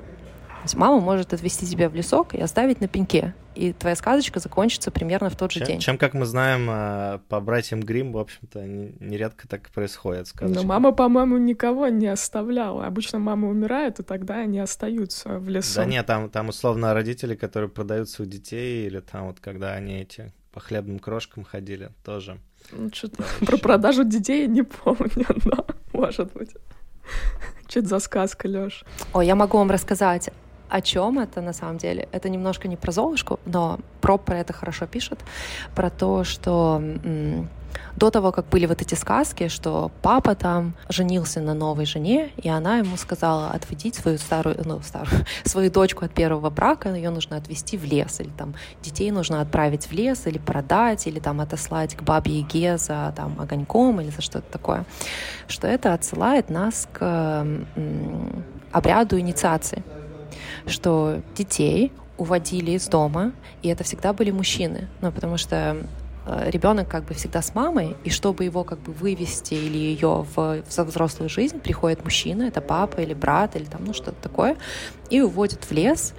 То 0.64 0.68
есть 0.68 0.76
мама 0.76 0.99
может 0.99 1.35
отвести 1.35 1.66
тебя 1.66 1.90
в 1.90 1.94
лесок 1.94 2.35
и 2.35 2.40
оставить 2.40 2.80
на 2.80 2.88
пеньке, 2.88 3.35
и 3.54 3.75
твоя 3.75 3.94
сказочка 3.94 4.40
закончится 4.40 4.90
примерно 4.90 5.28
в 5.28 5.37
тот 5.37 5.52
же 5.52 5.61
чем, 5.61 5.68
день. 5.68 5.80
Чем, 5.80 5.99
как 5.99 6.14
мы 6.14 6.25
знаем, 6.25 6.66
э, 6.71 7.18
по 7.28 7.38
братьям 7.40 7.80
Грим, 7.80 8.12
в 8.12 8.18
общем-то, 8.18 8.64
нередко 8.64 9.47
так 9.47 9.68
происходит. 9.68 10.26
Сказочка. 10.28 10.62
Но 10.62 10.66
мама, 10.66 10.92
по-моему, 10.92 11.37
никого 11.37 11.88
не 11.88 12.06
оставляла. 12.06 12.87
Обычно 12.87 13.18
мама 13.18 13.50
умирает, 13.50 14.00
и 14.00 14.02
тогда 14.02 14.37
они 14.37 14.59
остаются 14.59 15.38
в 15.38 15.50
лесу. 15.50 15.76
Да 15.76 15.85
нет, 15.85 16.06
там, 16.06 16.30
там 16.30 16.49
условно 16.49 16.94
родители, 16.94 17.35
которые 17.35 17.68
продают 17.68 18.09
своих 18.09 18.30
детей, 18.30 18.87
или 18.87 19.00
там 19.00 19.26
вот 19.26 19.40
когда 19.40 19.75
они 19.75 20.00
эти 20.00 20.33
по 20.50 20.61
хлебным 20.61 20.99
крошкам 20.99 21.44
ходили, 21.44 21.90
тоже. 22.06 22.38
Ну, 22.73 22.88
что-то 22.90 23.23
про 23.44 23.59
продажу 23.59 24.04
детей 24.04 24.42
я 24.42 24.47
не 24.47 24.62
помню, 24.62 25.26
но 25.44 25.66
может 25.92 26.33
быть. 26.33 26.56
Что 27.68 27.80
это 27.80 27.88
за 27.88 27.99
сказка, 27.99 28.49
Лёш? 28.49 28.83
О, 29.12 29.21
я 29.21 29.35
могу 29.35 29.59
вам 29.59 29.71
рассказать 29.71 30.30
о 30.68 30.80
чем 30.80 31.18
это 31.18 31.40
на 31.40 31.52
самом 31.52 31.78
деле? 31.78 32.09
Это 32.12 32.28
немножко 32.28 32.68
не 32.68 32.76
про 32.76 32.92
Золушку, 32.92 33.40
но 33.47 33.78
Проб 34.00 34.25
про 34.25 34.38
это 34.38 34.52
хорошо 34.52 34.87
пишет, 34.87 35.21
про 35.75 35.90
то, 35.90 36.25
что 36.25 36.83
до 37.97 38.11
того, 38.11 38.33
как 38.33 38.47
были 38.49 38.66
вот 38.66 38.83
эти 38.83 38.94
сказки, 38.94 39.49
что 39.49 39.90
папа 40.02 40.35
там 40.35 40.75
женился 40.88 41.40
на 41.40 41.54
новой 41.54 41.87
жене, 41.87 42.30
и 42.37 42.49
она 42.49 42.78
ему 42.78 42.97
сказала 42.97 43.50
отводить 43.50 43.94
свою 43.94 44.18
старую, 44.18 44.56
ну, 44.64 44.80
старую, 44.83 45.25
свою 45.44 45.71
дочку 45.71 46.04
от 46.04 46.12
первого 46.12 46.50
брака, 46.50 46.94
ее 46.94 47.11
нужно 47.11 47.37
отвезти 47.37 47.76
в 47.76 47.85
лес, 47.85 48.21
или 48.21 48.30
там 48.37 48.54
детей 48.83 49.11
нужно 49.11 49.40
отправить 49.40 49.87
в 49.87 49.92
лес, 49.92 50.26
или 50.26 50.38
продать, 50.38 51.06
или 51.06 51.21
там 51.21 51.40
отослать 51.40 51.94
к 51.94 52.02
бабе 52.02 52.38
Еге 52.40 52.78
за 52.78 53.12
там 53.16 53.40
огоньком, 53.40 54.00
или 54.00 54.11
за 54.11 54.23
что-то 54.23 54.50
такое. 54.50 54.85
Что 55.49 55.66
это 55.66 55.94
отсылает 55.94 56.50
нас 56.50 56.88
к 56.92 57.47
обряду 58.73 59.18
инициации 59.18 59.83
что 60.66 61.21
детей 61.35 61.92
уводили 62.16 62.73
из 62.73 62.87
дома, 62.87 63.33
и 63.62 63.68
это 63.68 63.85
всегда 63.85 64.12
были 64.12 64.30
мужчины, 64.30 64.88
ну, 65.00 65.11
потому 65.11 65.37
что 65.37 65.76
э, 66.26 66.50
ребенок 66.50 66.88
как 66.88 67.04
бы 67.04 67.14
всегда 67.14 67.42
с 67.42 67.54
мамой, 67.54 67.97
и 68.04 68.11
чтобы 68.11 68.44
его 68.44 68.62
как 68.64 68.78
бы 68.78 68.92
вывести 68.92 69.54
или 69.54 69.76
ее 69.76 70.25
в, 70.35 70.62
в 70.62 70.78
взрослую 70.85 71.28
жизнь, 71.28 71.59
приходит 71.59 72.04
мужчина, 72.04 72.44
это 72.44 72.61
папа 72.61 73.00
или 73.00 73.14
брат 73.14 73.56
или 73.56 73.64
там 73.64 73.85
ну 73.85 73.92
что-то 73.92 74.16
такое, 74.23 74.56
и 75.11 75.21
уводит 75.21 75.64
в 75.64 75.73
лес, 75.73 76.14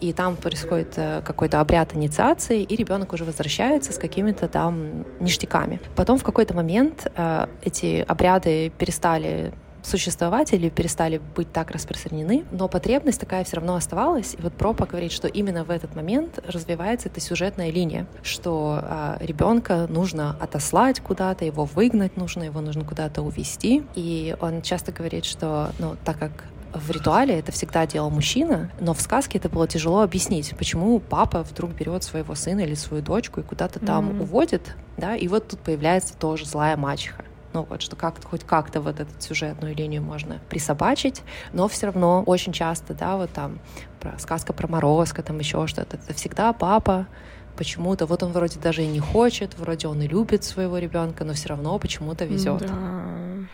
и 0.00 0.12
там 0.12 0.36
происходит 0.36 0.94
э, 0.96 1.22
какой-то 1.24 1.60
обряд 1.60 1.94
инициации, 1.94 2.62
и 2.62 2.76
ребенок 2.76 3.12
уже 3.12 3.24
возвращается 3.24 3.92
с 3.92 3.98
какими-то 3.98 4.48
там 4.48 5.04
ништяками. 5.18 5.80
Потом 5.96 6.18
в 6.18 6.24
какой-то 6.24 6.54
момент 6.54 7.10
э, 7.16 7.46
эти 7.62 8.04
обряды 8.06 8.70
перестали 8.78 9.52
существовать 9.82 10.52
или 10.52 10.68
перестали 10.68 11.20
быть 11.36 11.52
так 11.52 11.70
распространены, 11.70 12.44
но 12.50 12.68
потребность 12.68 13.20
такая 13.20 13.44
все 13.44 13.56
равно 13.56 13.74
оставалась. 13.74 14.34
И 14.34 14.42
вот 14.42 14.52
Пропа 14.52 14.86
говорит, 14.86 15.12
что 15.12 15.28
именно 15.28 15.64
в 15.64 15.70
этот 15.70 15.94
момент 15.94 16.38
развивается 16.46 17.08
эта 17.08 17.20
сюжетная 17.20 17.70
линия, 17.70 18.06
что 18.22 18.80
а, 18.82 19.16
ребенка 19.20 19.86
нужно 19.88 20.36
отослать 20.40 21.00
куда-то, 21.00 21.44
его 21.44 21.64
выгнать 21.64 22.16
нужно, 22.16 22.44
его 22.44 22.60
нужно 22.60 22.84
куда-то 22.84 23.22
увести. 23.22 23.84
И 23.94 24.36
он 24.40 24.62
часто 24.62 24.92
говорит, 24.92 25.24
что, 25.24 25.70
ну, 25.78 25.96
так 26.04 26.18
как 26.18 26.32
в 26.74 26.90
ритуале 26.90 27.38
это 27.38 27.52
всегда 27.52 27.86
делал 27.86 28.10
мужчина, 28.10 28.70
но 28.80 28.94
в 28.94 29.00
сказке 29.00 29.38
это 29.38 29.48
было 29.48 29.66
тяжело 29.66 30.02
объяснить, 30.02 30.54
почему 30.56 31.00
папа 31.00 31.42
вдруг 31.42 31.72
берет 31.72 32.02
своего 32.02 32.34
сына 32.34 32.60
или 32.60 32.74
свою 32.74 33.02
дочку 33.02 33.40
и 33.40 33.42
куда-то 33.42 33.80
там 33.80 34.10
mm-hmm. 34.10 34.22
уводит, 34.22 34.76
да, 34.96 35.16
и 35.16 35.28
вот 35.28 35.48
тут 35.48 35.60
появляется 35.60 36.16
тоже 36.16 36.44
злая 36.44 36.76
мачеха. 36.76 37.24
Ну 37.58 37.66
вот, 37.68 37.82
что 37.82 37.96
как-то 37.96 38.24
хоть 38.24 38.44
как-то 38.44 38.80
вот 38.80 39.00
эту 39.00 39.10
сюжетную 39.18 39.74
линию 39.74 40.00
можно 40.00 40.40
присобачить, 40.48 41.22
но 41.52 41.66
все 41.66 41.86
равно 41.86 42.22
очень 42.24 42.52
часто, 42.52 42.94
да, 42.94 43.16
вот 43.16 43.30
там 43.30 43.58
про 43.98 44.16
сказка 44.20 44.52
про 44.52 44.68
Морозко, 44.68 45.24
там 45.24 45.40
еще 45.40 45.66
что-то, 45.66 45.96
это 45.96 46.14
всегда 46.14 46.52
папа 46.52 47.08
почему-то, 47.56 48.06
вот 48.06 48.22
он 48.22 48.30
вроде 48.30 48.60
даже 48.60 48.84
и 48.84 48.86
не 48.86 49.00
хочет, 49.00 49.58
вроде 49.58 49.88
он 49.88 50.00
и 50.02 50.06
любит 50.06 50.44
своего 50.44 50.78
ребенка, 50.78 51.24
но 51.24 51.32
все 51.32 51.48
равно 51.48 51.76
почему-то 51.80 52.26
везет. 52.26 52.60
Да. 52.60 53.48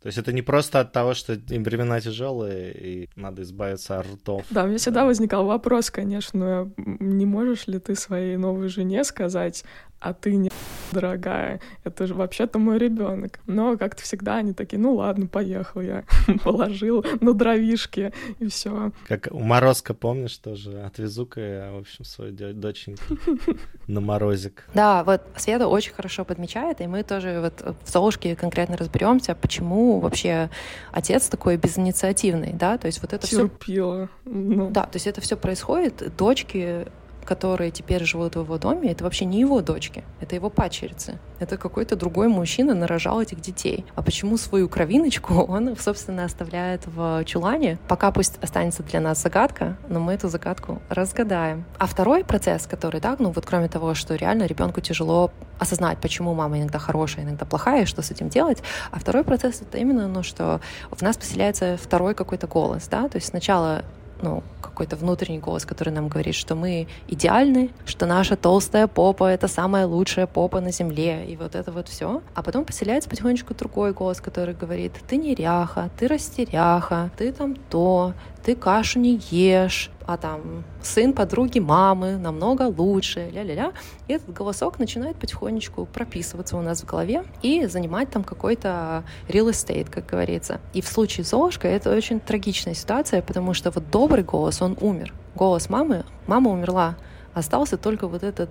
То 0.00 0.06
есть 0.06 0.18
это 0.18 0.32
не 0.32 0.42
просто 0.42 0.78
от 0.78 0.92
того, 0.92 1.12
что 1.12 1.32
времена 1.48 2.00
тяжелые, 2.00 2.72
и 2.72 3.10
надо 3.16 3.42
избавиться 3.42 3.98
от 3.98 4.06
ртов. 4.06 4.44
Да, 4.48 4.62
у 4.62 4.68
меня 4.68 4.78
всегда 4.78 5.04
возникал 5.04 5.44
вопрос, 5.44 5.90
конечно, 5.90 6.70
не 6.76 7.26
можешь 7.26 7.66
ли 7.66 7.80
ты 7.80 7.96
своей 7.96 8.36
новой 8.36 8.68
жене 8.68 9.02
сказать, 9.02 9.64
а 10.00 10.12
ты 10.12 10.36
не 10.36 10.50
дорогая, 10.92 11.60
это 11.84 12.06
же 12.06 12.14
вообще-то 12.14 12.58
мой 12.58 12.78
ребенок. 12.78 13.40
Но 13.46 13.76
как-то 13.76 14.02
всегда 14.02 14.36
они 14.36 14.52
такие, 14.52 14.78
ну 14.78 14.94
ладно, 14.94 15.26
поехал 15.26 15.80
я, 15.80 16.04
положил 16.44 17.04
на 17.20 17.34
дровишки 17.34 18.12
и 18.38 18.48
все. 18.48 18.92
Как 19.06 19.28
у 19.30 19.40
Морозка, 19.40 19.94
помнишь, 19.94 20.36
тоже 20.38 20.82
отвезу-ка 20.82 21.40
я, 21.40 21.72
в 21.72 21.78
общем, 21.78 22.04
свою 22.04 22.32
доченьку 22.32 23.02
на 23.86 24.00
морозик. 24.00 24.64
Да, 24.74 25.04
вот 25.04 25.22
Света 25.36 25.68
очень 25.68 25.92
хорошо 25.92 26.24
подмечает, 26.24 26.80
и 26.80 26.86
мы 26.86 27.02
тоже 27.02 27.40
вот 27.40 27.76
в 27.84 27.90
Золушке 27.90 28.36
конкретно 28.36 28.76
разберемся, 28.76 29.34
почему 29.34 30.00
вообще 30.00 30.50
отец 30.92 31.28
такой 31.28 31.56
безинициативный, 31.56 32.52
да, 32.52 32.78
то 32.78 32.86
есть 32.86 33.00
вот 33.02 33.12
это 33.12 33.26
все... 33.26 33.48
Терпила. 33.48 34.08
Ну. 34.24 34.70
Да, 34.70 34.82
то 34.84 34.96
есть 34.96 35.06
это 35.06 35.20
все 35.20 35.36
происходит, 35.36 36.16
дочки 36.16 36.86
которые 37.28 37.70
теперь 37.70 38.04
живут 38.04 38.36
в 38.36 38.40
его 38.40 38.56
доме, 38.56 38.90
это 38.90 39.04
вообще 39.04 39.26
не 39.26 39.40
его 39.40 39.60
дочки, 39.60 40.02
это 40.18 40.34
его 40.34 40.48
пачерицы. 40.48 41.18
Это 41.38 41.58
какой-то 41.58 41.94
другой 41.94 42.28
мужчина 42.28 42.74
нарожал 42.74 43.20
этих 43.20 43.42
детей. 43.42 43.84
А 43.94 44.00
почему 44.02 44.38
свою 44.38 44.66
кровиночку 44.66 45.34
он, 45.48 45.76
собственно, 45.76 46.24
оставляет 46.24 46.86
в 46.86 47.22
чулане? 47.26 47.78
Пока 47.86 48.12
пусть 48.12 48.42
останется 48.42 48.82
для 48.82 49.00
нас 49.00 49.22
загадка, 49.22 49.76
но 49.90 50.00
мы 50.00 50.14
эту 50.14 50.30
загадку 50.30 50.80
разгадаем. 50.88 51.66
А 51.78 51.86
второй 51.86 52.24
процесс, 52.24 52.66
который, 52.66 53.02
да, 53.02 53.14
ну 53.18 53.30
вот 53.30 53.44
кроме 53.44 53.68
того, 53.68 53.94
что 53.94 54.14
реально 54.14 54.46
ребенку 54.46 54.80
тяжело 54.80 55.30
осознать, 55.58 55.98
почему 55.98 56.32
мама 56.32 56.58
иногда 56.58 56.78
хорошая, 56.78 57.26
иногда 57.26 57.44
плохая, 57.44 57.84
что 57.84 58.00
с 58.00 58.10
этим 58.10 58.30
делать. 58.30 58.62
А 58.90 58.98
второй 58.98 59.22
процесс— 59.22 59.60
это 59.62 59.76
именно, 59.76 60.08
ну, 60.08 60.22
что 60.22 60.62
в 60.90 61.02
нас 61.02 61.18
поселяется 61.18 61.76
второй 61.76 62.14
какой-то 62.14 62.46
голос, 62.46 62.88
да, 62.88 63.06
то 63.08 63.16
есть 63.16 63.28
сначала 63.28 63.84
ну, 64.22 64.42
какой-то 64.60 64.96
внутренний 64.96 65.38
голос, 65.38 65.64
который 65.64 65.90
нам 65.90 66.08
говорит, 66.08 66.34
что 66.34 66.54
мы 66.54 66.86
идеальны, 67.08 67.70
что 67.84 68.06
наша 68.06 68.36
толстая 68.36 68.86
попа— 68.86 69.24
это 69.30 69.48
самая 69.48 69.86
лучшая 69.86 70.26
попа 70.26 70.60
на 70.60 70.72
земле, 70.72 71.24
и 71.26 71.36
вот 71.36 71.54
это 71.54 71.72
вот 71.72 71.88
все. 71.88 72.22
А 72.34 72.42
потом 72.42 72.64
поселяется 72.64 73.08
потихонечку 73.08 73.54
другой 73.54 73.92
голос, 73.92 74.20
который 74.20 74.54
говорит, 74.54 74.92
ты 75.08 75.16
неряха, 75.16 75.90
ты 75.98 76.06
растеряха, 76.08 77.10
ты 77.16 77.32
там 77.32 77.56
то, 77.56 78.14
ты 78.44 78.54
кашу 78.54 78.98
не 79.00 79.20
ешь, 79.30 79.90
а 80.08 80.16
там 80.16 80.64
сын 80.82 81.12
подруги 81.12 81.58
мамы 81.58 82.16
намного 82.16 82.62
лучше, 82.62 83.28
ля-ля-ля. 83.30 83.74
И 84.06 84.14
этот 84.14 84.32
голосок 84.32 84.78
начинает 84.78 85.16
потихонечку 85.18 85.84
прописываться 85.84 86.56
у 86.56 86.62
нас 86.62 86.80
в 86.80 86.86
голове 86.86 87.24
и 87.42 87.66
занимать 87.66 88.10
там 88.10 88.24
какой-то 88.24 89.04
real 89.28 89.50
estate, 89.50 89.90
как 89.90 90.06
говорится. 90.06 90.62
И 90.72 90.80
в 90.80 90.88
случае 90.88 91.26
с 91.26 91.28
Золушкой 91.28 91.72
это 91.72 91.94
очень 91.94 92.20
трагичная 92.20 92.72
ситуация, 92.72 93.20
потому 93.20 93.52
что 93.52 93.70
вот 93.70 93.90
добрый 93.90 94.24
голос, 94.24 94.62
он 94.62 94.78
умер. 94.80 95.12
Голос 95.34 95.68
мамы, 95.68 96.06
мама 96.26 96.52
умерла, 96.52 96.96
остался 97.34 97.76
только 97.76 98.08
вот 98.08 98.22
этот 98.22 98.48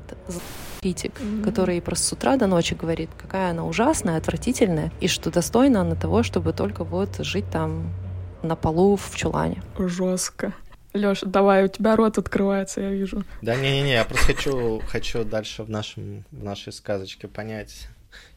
критик, 0.80 1.20
mm-hmm. 1.20 1.44
который 1.44 1.82
просто 1.82 2.06
с 2.06 2.14
утра 2.14 2.38
до 2.38 2.46
ночи 2.46 2.76
говорит, 2.76 3.10
какая 3.18 3.50
она 3.50 3.66
ужасная, 3.66 4.18
отвратительная, 4.18 4.92
и 5.00 5.08
что 5.08 5.32
достойна 5.32 5.82
она 5.82 5.96
того, 5.96 6.22
чтобы 6.22 6.54
только 6.54 6.84
вот 6.84 7.18
жить 7.18 7.50
там 7.52 7.90
на 8.44 8.56
полу 8.56 8.96
в 8.96 9.16
чулане. 9.16 9.64
Жестко. 9.80 10.54
Лёш, 10.98 11.22
давай, 11.22 11.66
у 11.66 11.68
тебя 11.68 11.96
рот 11.96 12.18
открывается, 12.18 12.82
я 12.82 12.92
вижу. 12.92 13.24
Да 13.42 13.56
не-не-не, 13.56 13.94
я 13.94 14.06
просто 14.06 14.26
хочу, 14.34 14.82
хочу 14.88 15.24
дальше 15.24 15.64
в, 15.64 15.70
нашем, 15.70 16.26
в 16.32 16.44
нашей 16.44 16.74
сказочке 16.74 17.28
понять, 17.28 17.88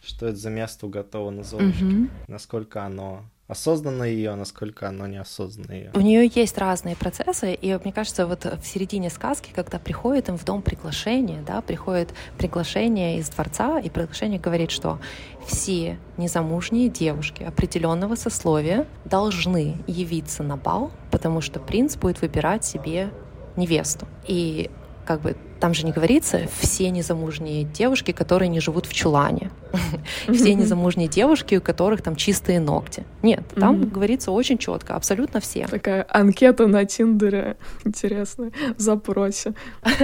что 0.03 0.29
это 0.29 0.37
за 0.37 0.51
место 0.51 0.87
уготовано 0.87 1.43
Золушке, 1.43 1.85
угу. 1.85 2.09
насколько 2.29 2.85
оно 2.85 3.25
осознанно 3.51 4.05
ее, 4.05 4.35
насколько 4.37 4.89
оно 4.89 5.07
неосознанно 5.07 5.73
ее. 5.73 5.91
У 5.95 6.01
нее 6.01 6.31
есть 6.33 6.57
разные 6.57 6.95
процессы, 6.95 7.53
и 7.53 7.79
мне 7.83 7.93
кажется, 7.93 8.27
вот 8.27 8.45
в 8.45 8.65
середине 8.65 9.11
сказки, 9.11 9.51
когда 9.55 9.79
приходит 9.79 10.29
им 10.29 10.39
в 10.39 10.45
дом 10.45 10.63
приглашение, 10.63 11.43
да, 11.47 11.61
приходит 11.61 12.15
приглашение 12.39 13.19
из 13.19 13.29
дворца, 13.29 13.81
и 13.81 13.91
приглашение 13.91 14.39
говорит, 14.39 14.71
что 14.71 15.01
все 15.47 15.99
незамужние 16.17 16.89
девушки 16.89 17.43
определенного 17.43 18.15
сословия 18.15 18.87
должны 19.05 19.77
явиться 19.87 20.43
на 20.43 20.57
бал, 20.57 20.93
потому 21.11 21.41
что 21.41 21.59
принц 21.59 21.97
будет 21.97 22.21
выбирать 22.21 22.65
себе 22.65 23.11
невесту. 23.57 24.07
И 24.27 24.71
как 25.11 25.23
бы 25.23 25.35
там 25.59 25.75
же 25.75 25.85
не 25.85 25.91
говорится 25.91 26.43
все 26.61 26.89
незамужние 26.89 27.65
девушки, 27.65 28.13
которые 28.13 28.49
не 28.49 28.61
живут 28.61 28.87
в 28.87 28.93
чулане, 28.93 29.51
все 30.33 30.55
незамужние 30.55 31.09
девушки, 31.09 31.57
у 31.57 31.61
которых 31.61 32.01
там 32.01 32.15
чистые 32.15 32.61
ногти. 32.61 33.05
Нет, 33.21 33.43
там 33.57 33.89
говорится 33.89 34.31
очень 34.31 34.57
четко, 34.57 34.95
абсолютно 34.95 35.41
все. 35.41 35.67
Такая 35.67 36.07
анкета 36.09 36.69
на 36.69 36.85
Тиндере 36.85 37.57
интересная 37.85 38.53
в 38.77 38.81
запросе. 38.81 39.55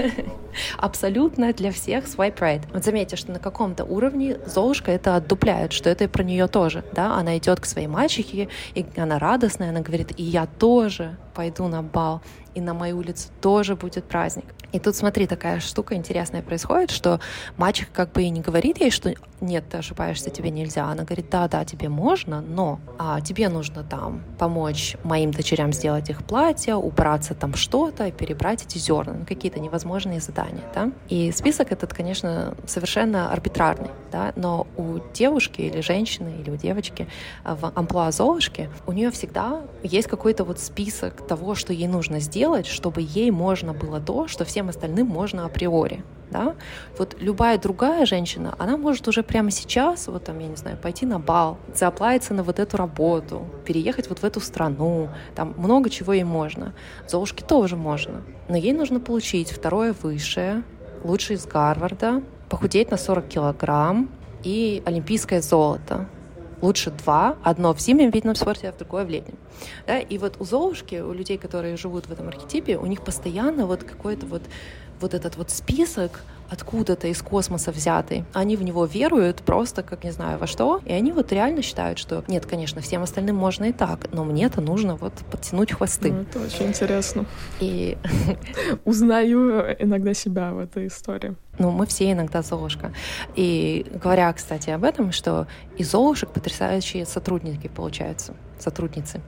Абсолютно 0.78 1.52
для 1.52 1.70
всех 1.70 2.06
swipe 2.06 2.38
right. 2.38 2.62
Вот 2.72 2.84
заметьте, 2.84 3.14
что 3.14 3.30
на 3.30 3.38
каком-то 3.38 3.84
уровне 3.84 4.38
Золушка 4.46 4.90
это 4.90 5.14
отдупляет, 5.14 5.72
что 5.72 5.88
это 5.88 6.04
и 6.04 6.08
про 6.08 6.25
нее 6.25 6.48
тоже, 6.48 6.82
да, 6.92 7.14
она 7.14 7.38
идет 7.38 7.60
к 7.60 7.66
своей 7.66 7.86
мачехе, 7.86 8.48
и 8.75 8.84
она 8.96 9.20
радостная, 9.20 9.70
она 9.70 9.80
говорит, 9.80 10.12
и 10.16 10.22
я 10.25 10.46
тоже 10.46 11.16
пойду 11.34 11.68
на 11.68 11.82
бал, 11.82 12.22
и 12.54 12.60
на 12.60 12.72
моей 12.72 12.94
улице 12.94 13.28
тоже 13.42 13.76
будет 13.76 14.04
праздник. 14.04 14.46
И 14.73 14.78
тут, 14.78 14.96
смотри, 14.96 15.26
такая 15.26 15.61
штука 15.61 15.94
интересная 15.94 16.42
происходит, 16.42 16.90
что 16.90 17.20
мачеха 17.56 17.90
как 17.92 18.12
бы 18.12 18.23
и 18.23 18.30
не 18.30 18.40
говорит 18.40 18.78
ей, 18.78 18.90
что 18.90 19.14
нет, 19.40 19.64
ты 19.69 19.78
ошибаешься, 19.78 20.31
тебе 20.31 20.50
нельзя. 20.50 20.87
Она 20.87 21.05
говорит, 21.05 21.28
да, 21.31 21.49
да, 21.49 21.64
тебе 21.64 21.88
можно, 21.88 22.40
но 22.40 22.81
а, 22.99 23.21
тебе 23.21 23.49
нужно 23.49 23.85
там 23.85 24.23
помочь 24.38 24.97
моим 25.02 25.31
дочерям 25.31 25.73
сделать 25.73 26.09
их 26.11 26.25
платье, 26.25 26.75
убраться 26.75 27.35
там 27.35 27.55
что-то, 27.55 28.11
перебрать 28.11 28.64
эти 28.64 28.78
зерна, 28.78 29.14
ну, 29.19 29.26
какие-то 29.26 29.61
невозможные 29.61 30.21
задания, 30.21 30.62
да. 30.75 30.90
И 31.09 31.33
список 31.33 31.73
этот, 31.73 31.93
конечно, 31.93 32.55
совершенно 32.66 33.31
арбитрарный, 33.31 33.90
да, 34.11 34.33
но 34.37 34.66
у 34.76 34.99
девушки 35.12 35.61
или 35.61 35.81
женщины, 35.81 36.40
или 36.40 36.50
у 36.50 36.57
девочки 36.57 37.07
в 37.45 37.73
амплуа 37.75 38.11
Золушки 38.12 38.71
у 38.87 38.93
нее 38.93 39.11
всегда 39.11 39.62
есть 39.83 40.09
какой-то 40.09 40.45
вот 40.45 40.61
список 40.61 41.27
того, 41.27 41.55
что 41.55 41.72
ей 41.72 41.88
нужно 41.88 42.20
сделать, 42.20 42.66
чтобы 42.66 43.03
ей 43.03 43.31
можно 43.31 43.72
было 43.72 44.01
то, 44.01 44.29
что 44.29 44.44
всем 44.44 44.68
остальным 44.68 45.07
можно 45.07 45.44
априори 45.44 46.03
да, 46.30 46.54
вот 46.98 47.16
любая 47.20 47.58
другая 47.58 48.06
женщина, 48.06 48.54
она 48.58 48.76
может 48.76 49.06
уже 49.08 49.22
прямо 49.22 49.50
сейчас, 49.50 50.08
вот 50.08 50.24
там, 50.24 50.38
я 50.38 50.48
не 50.48 50.56
знаю, 50.56 50.76
пойти 50.76 51.06
на 51.06 51.18
бал, 51.18 51.58
заплатиться 51.74 52.34
на 52.34 52.42
вот 52.42 52.58
эту 52.58 52.76
работу, 52.76 53.46
переехать 53.64 54.08
вот 54.08 54.18
в 54.18 54.24
эту 54.24 54.40
страну, 54.40 55.08
там 55.34 55.54
много 55.56 55.90
чего 55.90 56.12
ей 56.12 56.24
можно. 56.24 56.74
Золушке 57.08 57.44
тоже 57.44 57.76
можно, 57.76 58.22
но 58.48 58.56
ей 58.56 58.72
нужно 58.72 59.00
получить 59.00 59.50
второе 59.50 59.94
высшее, 60.02 60.62
лучше 61.04 61.34
из 61.34 61.46
Гарварда, 61.46 62.22
похудеть 62.48 62.90
на 62.90 62.96
40 62.96 63.28
килограмм 63.28 64.08
и 64.42 64.82
олимпийское 64.84 65.40
золото 65.40 66.08
лучше 66.62 66.90
два, 66.90 67.36
одно 67.42 67.74
в 67.74 67.80
зимнем 67.80 68.10
видном 68.10 68.34
спорте, 68.34 68.68
а 68.68 68.72
другое 68.72 69.04
в 69.04 69.10
летнем. 69.10 69.36
Да? 69.86 69.98
И 69.98 70.18
вот 70.18 70.36
у 70.38 70.44
Золушки, 70.44 70.96
у 70.96 71.12
людей, 71.12 71.38
которые 71.38 71.76
живут 71.76 72.06
в 72.06 72.12
этом 72.12 72.28
архетипе, 72.28 72.76
у 72.76 72.86
них 72.86 73.02
постоянно 73.02 73.66
вот 73.66 73.84
какой-то 73.84 74.26
вот 74.26 74.42
вот 75.00 75.14
этот 75.14 75.37
вот 75.37 75.50
список 75.50 76.22
откуда-то 76.48 77.09
из 77.09 77.22
космоса 77.22 77.72
взятый. 77.72 78.24
Они 78.32 78.56
в 78.56 78.62
него 78.62 78.85
веруют 78.85 79.42
просто, 79.42 79.82
как 79.82 80.04
не 80.04 80.11
знаю 80.11 80.38
во 80.38 80.46
что, 80.46 80.80
и 80.85 80.92
они 80.92 81.12
вот 81.12 81.32
реально 81.32 81.62
считают, 81.62 81.98
что 81.98 82.24
нет, 82.28 82.46
конечно, 82.46 82.80
всем 82.80 83.02
остальным 83.02 83.37
можно 83.37 83.64
и 83.64 83.72
так, 83.72 84.12
но 84.12 84.24
мне-то 84.24 84.61
нужно 84.61 84.96
вот 84.96 85.12
подтянуть 85.30 85.72
хвосты. 85.72 86.12
Ну, 86.12 86.20
это 86.22 86.40
очень 86.40 86.66
интересно. 86.66 87.26
И 87.61 87.98
узнаю 88.85 89.74
иногда 89.78 90.14
себя 90.14 90.52
в 90.52 90.59
этой 90.59 90.87
истории. 90.87 91.35
Ну, 91.59 91.70
мы 91.70 91.87
все 91.87 92.12
иногда 92.12 92.42
Золушка. 92.42 92.92
И 93.35 93.87
говоря, 94.02 94.32
кстати, 94.32 94.70
об 94.70 94.85
этом, 94.85 95.11
что 95.11 95.46
из 95.78 95.90
Золушек 95.90 96.30
потрясающие 96.30 97.06
сотрудники 97.06 97.68
получаются, 97.68 98.35
сотрудницы. 98.59 99.20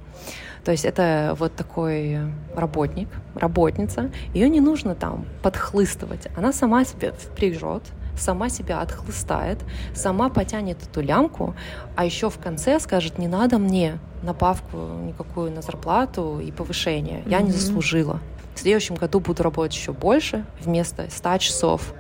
То 0.68 0.72
есть 0.72 0.84
это 0.84 1.34
вот 1.38 1.56
такой 1.56 2.18
работник, 2.54 3.08
работница. 3.34 4.10
Ее 4.34 4.50
не 4.50 4.60
нужно 4.60 4.94
там 4.94 5.24
подхлыстывать. 5.42 6.28
Она 6.36 6.52
сама 6.52 6.84
себя 6.84 7.12
впряжет, 7.12 7.84
сама 8.18 8.50
себя 8.50 8.82
отхлыстает, 8.82 9.60
сама 9.94 10.28
потянет 10.28 10.82
эту 10.82 11.00
лямку, 11.00 11.54
а 11.96 12.04
еще 12.04 12.28
в 12.28 12.36
конце 12.36 12.78
скажет, 12.80 13.16
не 13.16 13.28
надо 13.28 13.56
мне 13.56 13.98
напавку 14.22 14.76
никакую 15.06 15.52
на 15.52 15.62
зарплату 15.62 16.38
и 16.38 16.52
повышение. 16.52 17.22
Я 17.24 17.38
mm-hmm. 17.38 17.44
не 17.44 17.52
заслужила. 17.52 18.20
В 18.54 18.58
следующем 18.58 18.96
году 18.96 19.20
буду 19.20 19.42
работать 19.42 19.74
еще 19.74 19.94
больше, 19.94 20.44
вместо 20.60 21.08
100 21.08 21.38
часов 21.38 21.94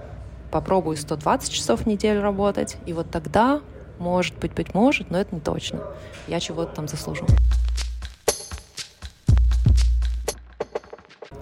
попробую 0.50 0.98
120 0.98 1.50
часов 1.50 1.80
в 1.80 1.86
неделю 1.86 2.20
работать, 2.20 2.76
и 2.84 2.92
вот 2.92 3.10
тогда, 3.10 3.62
может 3.98 4.38
быть, 4.38 4.52
быть 4.52 4.74
может, 4.74 5.10
но 5.10 5.18
это 5.18 5.34
не 5.34 5.40
точно. 5.40 5.80
Я 6.26 6.38
чего-то 6.38 6.74
там 6.74 6.86
заслужу. 6.86 7.24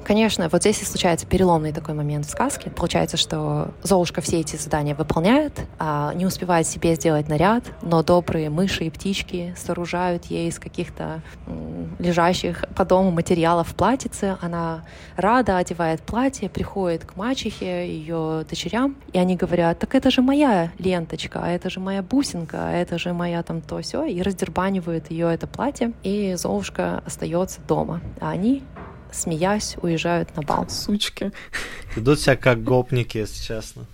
Конечно, 0.07 0.49
вот 0.49 0.61
здесь 0.61 0.81
и 0.83 0.85
случается 0.85 1.27
переломный 1.27 1.73
такой 1.73 1.95
момент 1.95 2.27
в 2.27 2.31
сказке. 2.31 2.71
Получается, 2.71 3.17
что 3.17 3.73
Золушка 3.83 4.21
все 4.21 4.39
эти 4.39 4.55
задания 4.55 4.95
выполняет, 4.95 5.67
а 5.81 6.13
не 6.15 6.25
успевает 6.25 6.69
себе 6.69 6.95
сделать 6.95 7.29
наряд, 7.29 7.65
но 7.83 8.05
добрые 8.05 8.49
мыши 8.49 8.85
и 8.85 8.91
птички 8.91 9.53
сооружают 9.57 10.27
ей 10.27 10.49
из 10.49 10.61
каких-то 10.61 11.23
лежащих 11.99 12.67
по 12.77 12.85
дому 12.85 13.11
материалов 13.11 13.75
платьице. 13.75 14.39
Она 14.41 14.85
рада 15.17 15.57
одевает 15.57 16.03
платье, 16.03 16.49
приходит 16.49 17.05
к 17.05 17.17
мачехе, 17.17 17.89
ее 17.89 18.47
дочерям, 18.49 18.95
и 19.13 19.19
они 19.19 19.35
говорят, 19.35 19.81
так 19.81 19.97
это 19.97 20.13
же 20.13 20.23
моя 20.23 20.71
ленточка, 20.79 21.41
а 21.43 21.49
это 21.49 21.69
же 21.69 21.81
моя 21.81 22.05
бусинка, 22.05 22.69
а 22.69 22.71
это 22.71 22.97
же 22.97 23.13
моя 23.13 23.43
там 23.43 23.61
то 23.61 23.83
все 23.83 24.05
и 24.05 24.23
раздербанивают 24.23 25.11
ее 25.11 25.35
это 25.35 25.49
платье, 25.49 25.95
и 26.05 26.37
Золушка 26.37 27.03
остается 27.05 27.61
дома. 27.67 28.01
А 28.21 28.31
они 28.31 28.63
смеясь, 29.13 29.77
уезжают 29.83 30.37
на 30.37 30.43
бал. 30.43 30.69
Сучки. 30.69 31.33
Идут 31.97 32.21
себя 32.21 32.37
как 32.37 32.63
гопники, 32.63 33.19
если 33.19 33.43
честно. 33.43 33.87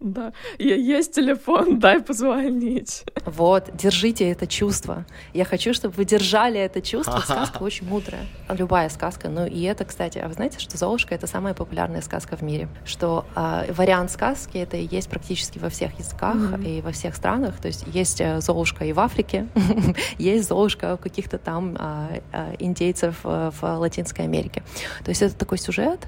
Да, 0.00 0.32
есть 0.58 1.14
телефон, 1.14 1.78
дай 1.78 2.00
позвонить. 2.00 3.04
Вот, 3.24 3.70
держите 3.74 4.30
это 4.30 4.46
чувство. 4.46 5.04
Я 5.32 5.44
хочу, 5.44 5.74
чтобы 5.74 5.94
вы 5.94 6.04
держали 6.04 6.60
это 6.60 6.80
чувство. 6.80 7.18
Сказка 7.18 7.62
очень 7.62 7.86
мудрая. 7.86 8.26
Любая 8.48 8.88
сказка. 8.88 9.28
Ну 9.28 9.46
и 9.46 9.62
это, 9.62 9.84
кстати, 9.84 10.18
а 10.18 10.28
вы 10.28 10.34
знаете, 10.34 10.58
что 10.58 10.76
Золушка— 10.76 11.14
это 11.16 11.26
самая 11.26 11.54
популярная 11.54 12.02
сказка 12.02 12.36
в 12.36 12.42
мире? 12.42 12.68
Что 12.84 13.26
э, 13.34 13.72
вариант 13.72 14.10
сказки— 14.10 14.56
это 14.58 14.76
есть 14.76 15.08
практически 15.08 15.58
во 15.58 15.68
всех 15.68 15.98
языках 15.98 16.36
mm-hmm. 16.36 16.78
и 16.78 16.80
во 16.80 16.92
всех 16.92 17.14
странах. 17.16 17.58
То 17.60 17.68
есть 17.68 17.84
есть 17.86 18.20
э, 18.20 18.40
Золушка 18.40 18.84
и 18.84 18.92
в 18.92 19.00
Африке, 19.00 19.48
есть 20.18 20.48
Золушка 20.48 20.94
у 20.94 20.98
каких-то 20.98 21.38
там 21.38 21.76
э, 21.78 22.20
э, 22.32 22.54
индейцев 22.58 23.20
э, 23.24 23.50
в 23.60 23.78
Латинской 23.78 24.24
Америке. 24.24 24.62
То 25.04 25.10
есть 25.10 25.22
это 25.22 25.34
такой 25.34 25.58
сюжет, 25.58 26.06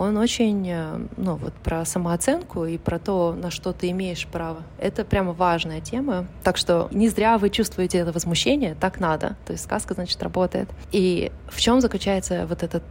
он 0.00 0.16
очень, 0.16 0.66
э, 0.66 0.98
ну, 1.18 1.36
вот 1.36 1.52
про 1.52 1.84
самооценку 1.84 2.64
и 2.64 2.78
про 2.78 2.98
то, 2.98 3.36
на 3.38 3.50
что 3.50 3.74
ты 3.74 3.90
имеешь 3.90 4.26
право. 4.26 4.62
Это 4.78 5.04
прямо 5.04 5.32
важная 5.32 5.82
тема. 5.82 6.26
Так 6.42 6.56
что 6.56 6.88
не 6.90 7.10
зря 7.10 7.36
вы 7.36 7.50
чувствуете 7.50 7.98
это 7.98 8.10
возмущение, 8.10 8.74
так 8.80 8.98
надо. 8.98 9.36
То 9.44 9.52
есть 9.52 9.64
сказка, 9.64 9.92
значит, 9.92 10.22
работает. 10.22 10.70
И 10.90 11.30
в 11.50 11.60
чем 11.60 11.82
заключается 11.82 12.46
вот 12.46 12.62
этот 12.62 12.82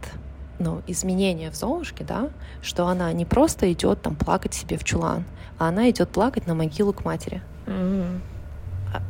ну, 0.60 0.82
изменение 0.86 1.50
в 1.50 1.56
Золушке, 1.56 2.04
да, 2.04 2.30
что 2.62 2.86
она 2.86 3.12
не 3.12 3.24
просто 3.24 3.72
идет 3.72 4.02
там 4.02 4.14
плакать 4.14 4.54
себе 4.54 4.78
в 4.78 4.84
чулан, 4.84 5.24
а 5.58 5.66
она 5.66 5.90
идет 5.90 6.10
плакать 6.10 6.46
на 6.46 6.54
могилу 6.54 6.92
к 6.92 7.04
матери. 7.04 7.42
Mm-hmm. 7.66 8.20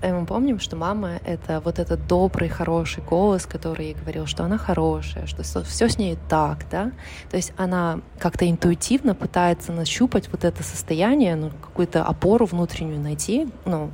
И 0.03 0.07
мы 0.07 0.27
помним, 0.27 0.61
что 0.61 0.77
мама— 0.77 1.21
это 1.25 1.61
вот 1.61 1.79
этот 1.79 2.07
добрый, 2.07 2.49
хороший 2.49 3.03
голос, 3.03 3.47
который 3.47 3.87
ей 3.87 3.95
говорил, 3.95 4.27
что 4.27 4.45
она 4.45 4.59
хорошая, 4.59 5.27
что 5.27 5.43
все 5.43 5.88
с 5.88 5.99
ней 5.99 6.19
так, 6.29 6.66
да. 6.71 6.93
То 7.31 7.37
есть 7.37 7.53
она 7.57 8.01
как-то 8.19 8.49
интуитивно 8.49 9.14
пытается 9.14 9.73
нащупать 9.73 10.29
вот 10.31 10.45
это 10.45 10.62
состояние, 10.62 11.37
ну, 11.37 11.51
какую-то 11.51 12.05
опору 12.05 12.47
внутреннюю 12.47 13.01
найти, 13.01 13.49
ну, 13.64 13.90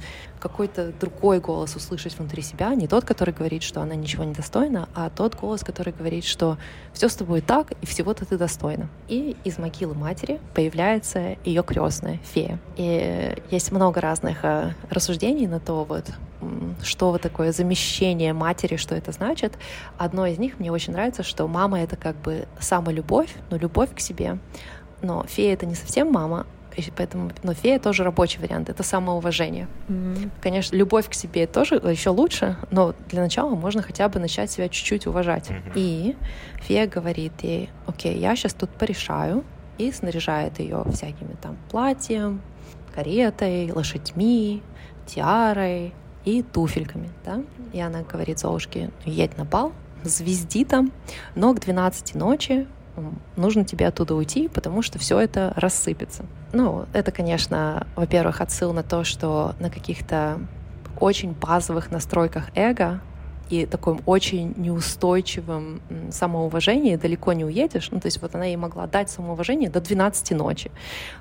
какой-то 0.49 0.93
другой 0.93 1.41
голос 1.41 1.75
услышать 1.75 2.17
внутри 2.19 2.43
себя, 2.43 2.75
не 2.75 2.87
тот, 2.87 3.05
который 3.05 3.35
говорит, 3.35 3.63
что 3.63 3.81
она 3.81 3.95
ничего 3.95 4.25
не 4.25 4.33
достойна, 4.33 4.89
а 4.95 5.11
тот 5.11 5.35
голос, 5.35 5.63
который 5.63 5.93
говорит, 5.93 6.25
что 6.25 6.57
все 6.93 7.09
с 7.09 7.17
тобой 7.17 7.41
так, 7.41 7.73
и 7.83 7.87
всего-то 7.87 8.25
ты 8.25 8.39
достойна. 8.39 8.89
И 9.09 9.37
из 9.45 9.59
могилы 9.59 9.95
матери 9.95 10.41
появляется 10.55 11.37
ее 11.45 11.63
крестная 11.63 12.21
фея. 12.23 12.61
И 12.77 13.37
есть 13.51 13.73
много 13.73 14.01
разных 14.01 14.45
э, 14.45 14.75
рассуждений 14.89 15.47
на 15.49 15.59
то, 15.59 15.85
вот, 15.85 16.05
что 16.83 17.19
такое 17.19 17.53
замещение 17.53 18.33
матери, 18.33 18.77
что 18.77 18.95
это 18.95 19.11
значит. 19.11 19.55
Одно 19.99 20.27
из 20.27 20.39
них 20.39 20.59
мне 20.59 20.71
очень 20.71 20.93
нравится, 20.93 21.23
что 21.23 21.49
мама— 21.49 21.81
это 21.83 21.97
как 21.97 22.17
бы 22.17 22.47
самолюбовь, 22.61 23.35
ну, 23.51 23.59
любовь 23.59 23.95
к 23.95 24.01
себе, 24.01 24.39
но 25.03 25.25
фея— 25.25 25.53
это 25.55 25.67
не 25.67 25.75
совсем 25.75 26.13
мама, 26.13 26.47
и 26.77 26.91
поэтому, 26.95 27.31
но 27.43 27.55
фея 27.55 27.79
тоже 27.79 28.05
рабочий 28.05 28.39
вариант, 28.39 28.69
это 28.69 28.83
самоуважение. 28.83 29.69
Mm-hmm. 29.89 30.31
Конечно, 30.43 30.77
любовь 30.77 31.09
к 31.09 31.15
себе 31.15 31.47
тоже 31.47 31.77
еще 31.77 32.11
лучше, 32.11 32.57
но 32.71 32.95
для 33.09 33.23
начала 33.23 33.55
можно 33.55 33.83
хотя 33.83 34.09
бы 34.09 34.21
начать 34.21 34.51
себя 34.51 34.69
чуть-чуть 34.69 35.07
уважать. 35.07 35.51
Mm-hmm. 35.51 35.73
И 35.75 36.17
фея 36.61 36.87
говорит 36.87 37.33
ей, 37.43 37.71
окей, 37.87 38.19
я 38.19 38.37
сейчас 38.37 38.55
тут 38.55 38.71
порешаю, 38.71 39.45
и 39.79 39.93
снаряжает 39.93 40.59
ее 40.59 40.85
всякими 40.93 41.35
там 41.41 41.57
платьем, 41.71 42.41
каретой, 42.95 43.71
лошадьми, 43.73 44.63
тиарой 45.07 45.93
и 46.25 46.43
туфельками, 46.43 47.11
да? 47.25 47.43
И 47.73 47.81
она 47.81 48.03
говорит 48.03 48.39
Золушке, 48.39 48.91
едь 49.05 49.37
на 49.37 49.45
бал, 49.45 49.73
звезди 50.03 50.65
там, 50.65 50.93
но 51.35 51.55
к 51.55 51.61
12 51.61 52.15
ночи 52.15 52.67
нужно 53.37 53.65
тебе 53.65 53.89
оттуда 53.89 54.15
уйти, 54.15 54.49
потому 54.49 54.83
что 54.83 54.99
все 54.99 55.19
это 55.19 55.53
рассыпется. 55.57 56.25
Ну, 56.53 56.87
это, 56.93 57.13
конечно, 57.13 57.87
во-первых, 57.97 58.41
отсыл 58.41 58.73
на 58.73 58.83
то, 58.83 59.05
что 59.05 59.55
на 59.61 59.71
каких-то 59.71 60.39
очень 60.99 61.33
базовых 61.33 61.91
настройках 61.91 62.51
эго 62.55 63.01
и 63.49 63.65
таком 63.65 64.01
очень 64.07 64.55
неустойчивом 64.57 65.81
самоуважении 66.11 66.97
далеко 66.97 67.33
не 67.33 67.45
уедешь. 67.45 67.91
Ну, 67.91 68.01
то 68.01 68.07
есть 68.07 68.21
вот 68.21 68.35
она 68.35 68.45
ей 68.45 68.57
могла 68.57 68.87
дать 68.87 69.09
самоуважение 69.11 69.71
до 69.71 69.81
12 69.81 70.33
ночи, 70.33 70.71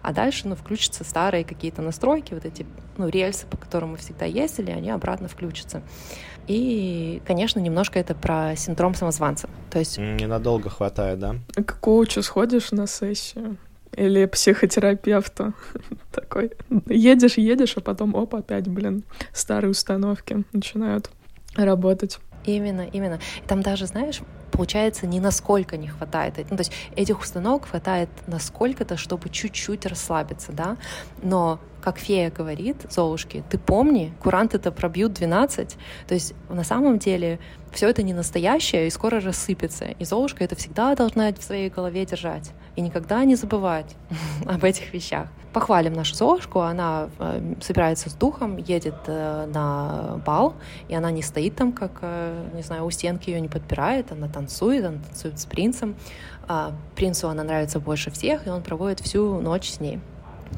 а 0.02 0.12
дальше, 0.12 0.48
ну, 0.48 0.56
включатся 0.56 1.04
старые 1.04 1.44
какие-то 1.44 1.82
настройки, 1.82 2.34
вот 2.34 2.46
эти, 2.46 2.66
ну, 2.98 3.08
рельсы, 3.10 3.46
по 3.46 3.58
которым 3.58 3.92
мы 3.92 3.98
всегда 3.98 4.26
ездили, 4.26 4.72
они 4.72 4.90
обратно 4.90 5.28
включатся. 5.28 5.82
И, 6.48 7.22
конечно, 7.26 7.60
немножко 7.60 8.00
это 8.00 8.14
про 8.14 8.56
синдром 8.56 8.94
самозванца. 8.94 9.50
То 9.72 9.80
есть... 9.80 9.98
Ненадолго 9.98 10.70
хватает, 10.70 11.20
да? 11.20 11.36
А 11.56 11.64
к 11.64 11.80
коучу 11.80 12.22
сходишь 12.22 12.72
на 12.72 12.88
сессию? 12.88 13.58
Или 13.96 14.26
психотерапевту 14.26 15.54
такой. 16.12 16.52
Едешь, 16.88 17.38
едешь, 17.38 17.78
а 17.78 17.82
потом, 17.82 18.14
оп, 18.14 18.36
опять, 18.36 18.68
блин, 18.68 19.04
старые 19.34 19.72
установки 19.72 20.44
начинают 20.54 21.10
работать. 21.56 22.20
Именно, 22.46 22.82
именно. 22.82 23.20
И 23.44 23.48
там 23.48 23.62
даже, 23.62 23.88
знаешь, 23.88 24.22
получается, 24.56 25.08
ни 25.08 25.20
насколько 25.20 25.78
не 25.78 25.88
хватает. 25.88 26.38
Ну, 26.50 26.58
то 26.58 26.62
есть 26.62 26.72
этих 26.96 27.20
установок 27.20 27.68
хватает 27.68 28.10
насколько-то, 28.28 28.98
чтобы 28.98 29.30
чуть-чуть 29.30 29.86
расслабиться, 29.86 30.52
да, 30.52 30.78
но 31.22 31.60
как 31.86 32.00
фея 32.00 32.32
говорит 32.32 32.78
Золушке, 32.90 33.44
ты 33.48 33.60
помни, 33.60 34.12
куранты 34.20 34.58
это 34.58 34.72
пробьют 34.72 35.14
12. 35.14 35.78
То 36.08 36.14
есть 36.16 36.34
на 36.50 36.64
самом 36.64 36.98
деле 36.98 37.40
все 37.72 37.90
это 37.90 38.02
не 38.02 38.16
настоящее 38.16 38.88
и 38.88 38.90
скоро 38.90 39.22
рассыпется. 39.22 39.86
И 39.86 40.04
Золушка 40.04 40.44
это 40.44 40.56
всегда 40.56 40.96
должна 40.96 41.32
в 41.32 41.44
своей 41.44 41.70
голове 41.70 42.04
держать. 42.06 42.52
И 42.76 42.82
никогда 42.82 43.24
не 43.24 43.36
забывать 43.36 43.96
об 44.48 44.64
этих 44.64 44.94
вещах. 44.94 45.28
Похвалим 45.54 45.94
нашу 45.94 46.16
Золушку. 46.16 46.62
Она 46.62 47.08
э, 47.20 47.54
собирается 47.62 48.10
с 48.10 48.14
духом, 48.14 48.58
едет 48.58 48.96
э, 49.06 49.46
на 49.46 50.20
бал, 50.26 50.56
и 50.88 50.96
она 50.96 51.12
не 51.12 51.22
стоит 51.22 51.56
там, 51.56 51.72
как, 51.72 52.00
э, 52.02 52.50
не 52.56 52.64
знаю, 52.64 52.86
у 52.86 52.90
стенки 52.90 53.30
ее 53.30 53.40
не 53.40 53.48
подпирает, 53.48 54.12
она 54.12 54.28
танцует, 54.46 54.86
она 54.86 55.00
танцует 55.00 55.40
с 55.40 55.46
принцем. 55.46 55.96
А 56.48 56.74
принцу 56.96 57.28
она 57.30 57.44
нравится 57.44 57.80
больше 57.80 58.12
всех, 58.12 58.46
и 58.46 58.50
он 58.50 58.62
проводит 58.62 59.00
всю 59.00 59.42
ночь 59.42 59.72
с 59.72 59.80
ней. 59.80 60.00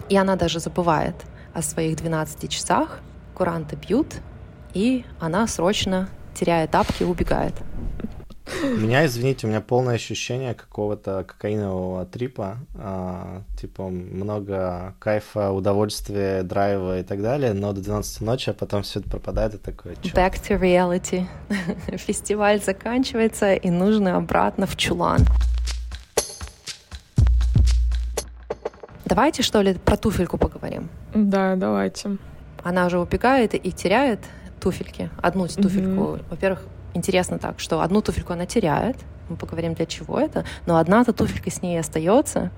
И 0.10 0.18
она 0.18 0.36
даже 0.36 0.60
забывает 0.60 1.16
о 1.54 1.62
своих 1.62 1.96
12 1.96 2.50
часах, 2.50 3.00
куранты 3.34 3.78
бьют, 3.78 4.16
и 4.74 5.06
она 5.20 5.48
срочно, 5.48 6.10
теряя 6.36 6.68
тапки, 6.68 7.04
убегает. 7.04 7.54
У 8.64 8.68
меня, 8.78 9.06
извините, 9.06 9.46
у 9.46 9.50
меня 9.50 9.62
полное 9.62 9.96
ощущение 9.96 10.54
какого-то 10.54 11.24
кокаинового 11.28 12.06
трипа. 12.06 12.58
А, 12.76 13.42
типа 13.60 13.90
много 13.90 14.96
кайфа, 15.00 15.52
удовольствия, 15.52 16.44
драйва 16.44 17.00
и 17.00 17.04
так 17.04 17.22
далее, 17.22 17.54
но 17.54 17.74
до 17.74 17.82
12 17.82 18.22
ночи, 18.22 18.50
а 18.50 18.54
потом 18.54 18.84
все 18.84 19.00
это 19.00 19.10
пропадает 19.10 19.56
и 19.56 19.58
такое. 19.58 19.96
Чё? 20.02 20.10
Back 20.14 20.36
to 20.48 20.60
reality. 20.60 21.26
Фестиваль 21.98 22.62
заканчивается, 22.62 23.54
и 23.54 23.70
нужно 23.70 24.16
обратно 24.18 24.66
в 24.66 24.76
чулан. 24.76 25.26
Давайте, 29.06 29.42
что 29.42 29.62
ли, 29.62 29.74
про 29.74 29.96
туфельку 29.96 30.38
поговорим. 30.38 30.90
Да, 31.14 31.56
давайте. 31.56 32.18
Она 32.64 32.86
уже 32.86 33.00
убегает 33.00 33.54
и 33.54 33.72
теряет 33.72 34.20
туфельки. 34.60 35.10
Одну 35.22 35.48
туфельку. 35.48 36.02
Mm-hmm. 36.02 36.26
Во-первых, 36.30 36.64
интересно 36.94 37.40
так, 37.40 37.60
что 37.60 37.82
одну 37.82 38.02
туфельку 38.02 38.34
она 38.34 38.46
теряет. 38.46 38.98
Мы 39.30 39.36
поговорим, 39.36 39.74
для 39.74 39.86
чего 39.86 40.20
это. 40.20 40.46
Но 40.66 40.78
одна-то 40.78 41.14
туфелька 41.14 41.52
с 41.52 41.62
ней 41.62 41.80
остается. 41.80 42.52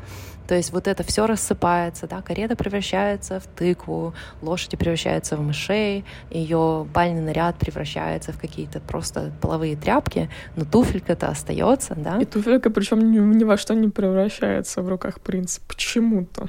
То 0.49 0.55
есть 0.55 0.73
вот 0.73 0.87
это 0.87 1.03
все 1.03 1.27
рассыпается, 1.27 2.07
да, 2.07 2.23
карета 2.23 2.55
превращается 2.55 3.39
в 3.39 3.45
тыкву, 3.45 4.15
лошади 4.41 4.77
превращаются 4.77 5.37
в 5.37 5.41
мышей, 5.41 6.05
ее 6.31 6.87
бальный 6.91 7.21
наряд 7.21 7.57
превращается 7.57 8.31
в 8.31 8.39
какие-то 8.39 8.79
просто 8.79 9.31
половые 9.41 9.75
тряпки, 9.75 10.27
но 10.55 10.65
туфелька-то 10.65 11.27
остается, 11.27 11.93
да. 11.93 12.17
И 12.17 12.25
туфелька 12.25 12.71
причем 12.71 13.11
ни, 13.11 13.19
ни 13.19 13.43
во 13.43 13.57
что 13.57 13.75
не 13.75 13.89
превращается 13.89 14.81
в 14.81 14.89
руках 14.89 15.21
принца 15.21 15.61
почему-то. 15.67 16.47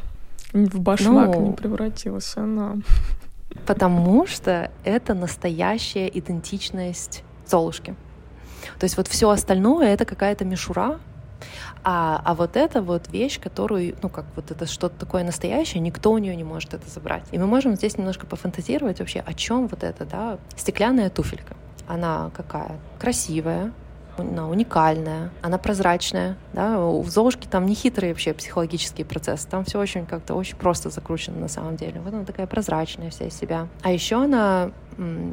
В 0.55 0.81
башмак 0.81 1.35
ну, 1.35 1.49
не 1.49 1.53
превратилась 1.53 2.35
она. 2.39 2.77
Потому 3.67 4.27
что 4.27 4.71
это 4.83 5.13
настоящая 5.13 6.09
идентичность 6.09 7.23
Золушки. 7.51 7.95
То 8.79 8.85
есть 8.85 8.97
вот 8.97 9.09
все 9.09 9.29
остальное 9.31 9.89
это 9.89 10.05
какая-то 10.05 10.45
мишура, 10.45 10.99
а, 11.83 12.21
а 12.25 12.35
вот 12.35 12.57
это 12.57 12.83
вот 12.83 13.09
вещь, 13.09 13.41
которую, 13.41 13.97
ну, 14.03 14.09
как 14.09 14.27
вот 14.37 14.51
это 14.51 14.67
что-то 14.67 14.99
такое 14.99 15.25
настоящее, 15.25 15.81
никто 15.81 16.13
у 16.13 16.19
нее 16.19 16.37
не 16.37 16.45
может 16.45 16.75
это 16.75 16.89
забрать. 16.89 17.25
И 17.33 17.39
мы 17.39 17.47
можем 17.47 17.75
здесь 17.77 17.97
немножко 17.97 18.27
пофантазировать 18.27 19.01
вообще, 19.01 19.21
о 19.21 19.33
чем 19.33 19.67
вот 19.67 19.83
это, 19.83 20.05
да, 20.05 20.39
стеклянная 20.57 21.11
туфелька. 21.11 21.57
Она 21.89 22.31
какая? 22.37 22.79
Красивая, 22.99 23.73
она 24.19 24.49
уникальная, 24.49 25.31
она 25.41 25.59
прозрачная, 25.59 26.37
да, 26.53 26.85
у 26.85 27.03
Золушки 27.05 27.47
там 27.47 27.67
не 27.67 27.75
хитрые 27.75 28.13
вообще 28.13 28.35
психологические 28.35 29.07
процессы, 29.07 29.49
там 29.49 29.65
все 29.65 29.79
очень 29.79 30.07
как-то 30.07 30.35
очень 30.35 30.57
просто 30.57 30.91
закручено 30.91 31.39
на 31.39 31.49
самом 31.49 31.77
деле. 31.77 32.01
Вот 32.01 32.13
она 32.13 32.25
такая 32.25 32.47
прозрачная 32.47 33.11
вся 33.11 33.27
из 33.27 33.35
себя. 33.35 33.69
А 33.83 33.91
еще 33.91 34.23
она 34.23 34.71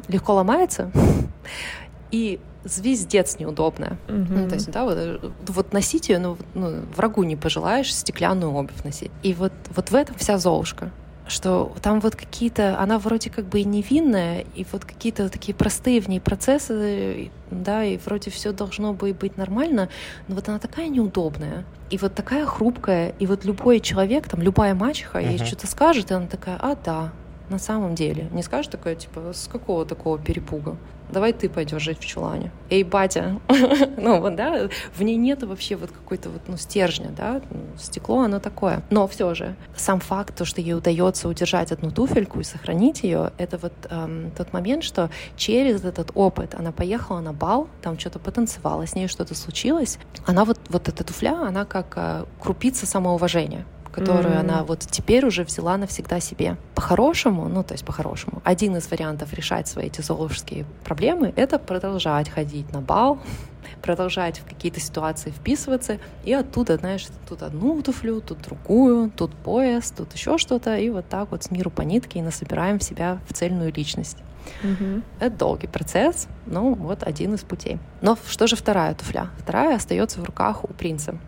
легко 0.08 0.34
ломается, 0.34 0.90
и 2.10 2.40
звездец 2.64 3.38
неудобная. 3.38 3.98
Mm-hmm. 4.08 4.26
Ну, 4.30 4.48
то 4.48 4.54
есть, 4.54 4.70
да, 4.70 4.84
вот, 4.84 4.94
э, 4.96 5.18
вот 5.46 5.72
носить 5.72 6.08
ее, 6.08 6.18
ну, 6.18 6.36
ну, 6.54 6.82
врагу 6.96 7.22
не 7.24 7.36
пожелаешь 7.36 7.94
стеклянную 7.94 8.52
обувь 8.52 8.84
носить. 8.84 9.10
И 9.22 9.34
вот, 9.34 9.52
вот 9.74 9.90
в 9.90 9.94
этом 9.94 10.16
вся 10.16 10.38
Золушка 10.38 10.90
что 11.28 11.72
там 11.82 12.00
вот 12.00 12.16
какие-то, 12.16 12.80
она 12.80 12.98
вроде 12.98 13.30
как 13.30 13.44
бы 13.46 13.60
и 13.60 13.64
невинная, 13.64 14.44
и 14.54 14.64
вот 14.72 14.84
какие-то 14.84 15.28
такие 15.28 15.54
простые 15.54 16.00
в 16.00 16.08
ней 16.08 16.20
процессы, 16.20 17.30
да, 17.50 17.84
и 17.84 17.98
вроде 17.98 18.30
все 18.30 18.52
должно 18.52 18.94
бы 18.94 19.12
быть 19.12 19.36
нормально, 19.36 19.88
но 20.26 20.34
вот 20.34 20.48
она 20.48 20.58
такая 20.58 20.88
неудобная, 20.88 21.64
и 21.90 21.98
вот 21.98 22.14
такая 22.14 22.46
хрупкая, 22.46 23.14
и 23.18 23.26
вот 23.26 23.44
любой 23.44 23.80
человек, 23.80 24.26
там, 24.26 24.42
любая 24.42 24.74
мачеха, 24.74 25.20
uh-huh. 25.20 25.30
ей 25.30 25.38
что-то 25.38 25.66
скажет, 25.66 26.10
и 26.10 26.14
она 26.14 26.26
такая, 26.26 26.56
а, 26.60 26.76
да, 26.82 27.12
на 27.50 27.58
самом 27.58 27.94
деле. 27.94 28.28
Не 28.32 28.42
скажешь 28.42 28.70
такое, 28.70 28.94
типа, 28.94 29.32
с 29.32 29.48
какого 29.48 29.84
такого 29.84 30.18
перепуга? 30.18 30.76
давай 31.10 31.32
ты 31.32 31.48
пойдешь 31.48 31.82
жить 31.82 31.98
в 31.98 32.06
чулане. 32.06 32.50
Эй, 32.70 32.82
батя, 32.82 33.40
ну 33.96 34.20
вот, 34.20 34.36
да, 34.36 34.68
в 34.94 35.02
ней 35.02 35.16
нету 35.16 35.46
вообще 35.46 35.76
вот 35.76 35.90
какой-то 35.90 36.30
вот, 36.30 36.42
ну, 36.48 36.56
стержня, 36.56 37.10
да, 37.10 37.40
ну, 37.50 37.60
стекло, 37.78 38.20
оно 38.20 38.40
такое. 38.40 38.82
Но 38.90 39.06
все 39.08 39.34
же, 39.34 39.56
сам 39.76 40.00
факт, 40.00 40.36
то, 40.36 40.44
что 40.44 40.60
ей 40.60 40.74
удается 40.74 41.28
удержать 41.28 41.72
одну 41.72 41.90
туфельку 41.90 42.40
и 42.40 42.44
сохранить 42.44 43.02
ее, 43.02 43.32
это 43.38 43.58
вот 43.58 43.72
эм, 43.90 44.30
тот 44.36 44.52
момент, 44.52 44.84
что 44.84 45.10
через 45.36 45.84
этот 45.84 46.10
опыт 46.14 46.54
она 46.54 46.72
поехала 46.72 47.20
на 47.20 47.32
бал, 47.32 47.68
там 47.82 47.98
что-то 47.98 48.18
потанцевала, 48.18 48.86
с 48.86 48.94
ней 48.94 49.08
что-то 49.08 49.34
случилось, 49.34 49.98
она 50.26 50.44
вот, 50.44 50.58
вот 50.68 50.88
эта 50.88 51.04
туфля, 51.04 51.40
она 51.40 51.64
как 51.64 51.94
э, 51.96 52.24
крупица 52.40 52.86
самоуважения 52.86 53.64
которую 53.98 54.34
mm-hmm. 54.34 54.40
она 54.40 54.64
вот 54.64 54.80
теперь 54.80 55.26
уже 55.26 55.44
взяла 55.44 55.76
навсегда 55.76 56.20
себе. 56.20 56.56
По-хорошему, 56.74 57.48
ну 57.48 57.62
то 57.62 57.74
есть 57.74 57.84
по-хорошему, 57.84 58.40
один 58.44 58.76
из 58.76 58.90
вариантов 58.90 59.32
решать 59.32 59.68
свои 59.68 59.88
эти 59.88 60.02
золушские 60.02 60.66
проблемы— 60.84 61.32
это 61.36 61.58
продолжать 61.58 62.28
ходить 62.28 62.72
на 62.72 62.80
бал, 62.80 63.18
продолжать 63.82 64.38
в 64.38 64.44
какие-то 64.44 64.80
ситуации 64.80 65.30
вписываться, 65.30 65.98
и 66.24 66.32
оттуда, 66.32 66.76
знаешь, 66.76 67.06
тут 67.28 67.42
одну 67.42 67.80
туфлю, 67.82 68.20
тут 68.20 68.40
другую, 68.42 69.10
тут 69.10 69.34
пояс, 69.34 69.90
тут 69.90 70.12
еще 70.12 70.38
что-то, 70.38 70.76
и 70.76 70.90
вот 70.90 71.08
так 71.08 71.30
вот 71.30 71.44
с 71.44 71.50
миру 71.50 71.70
по 71.70 71.82
нитке 71.82 72.18
и 72.18 72.22
насобираем 72.22 72.78
в 72.78 72.84
себя 72.84 73.18
в 73.28 73.32
цельную 73.32 73.72
личность. 73.72 74.18
Угу. 74.62 75.02
Это 75.20 75.36
долгий 75.36 75.66
процесс, 75.66 76.28
но 76.46 76.74
вот 76.74 77.02
один 77.02 77.34
из 77.34 77.40
путей. 77.40 77.78
Но 78.00 78.16
что 78.28 78.46
же 78.46 78.56
вторая 78.56 78.94
туфля? 78.94 79.30
Вторая 79.38 79.76
остается 79.76 80.20
в 80.20 80.24
руках 80.24 80.64
у 80.64 80.68
принца 80.68 81.18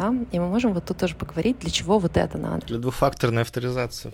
да, 0.00 0.14
и 0.32 0.38
мы 0.38 0.48
можем 0.48 0.72
вот 0.72 0.86
тут 0.86 0.96
тоже 0.96 1.14
поговорить, 1.14 1.58
для 1.58 1.70
чего 1.70 1.98
вот 1.98 2.16
это 2.16 2.38
надо. 2.38 2.66
Для 2.66 2.78
двухфакторной 2.78 3.42
авторизации. 3.42 4.12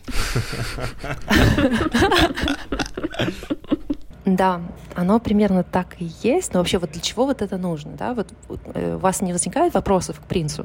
Да, 4.24 4.60
оно 4.96 5.20
примерно 5.20 5.62
так 5.62 6.00
и 6.00 6.10
есть, 6.24 6.52
но 6.52 6.58
вообще 6.58 6.78
вот 6.78 6.90
для 6.90 7.00
чего 7.00 7.26
вот 7.26 7.42
это 7.42 7.58
нужно, 7.58 7.92
да? 7.92 8.12
Вот 8.12 8.26
э, 8.74 8.96
у 8.96 8.98
вас 8.98 9.20
не 9.22 9.32
возникает 9.32 9.72
вопросов 9.74 10.18
к 10.18 10.24
принцу? 10.24 10.64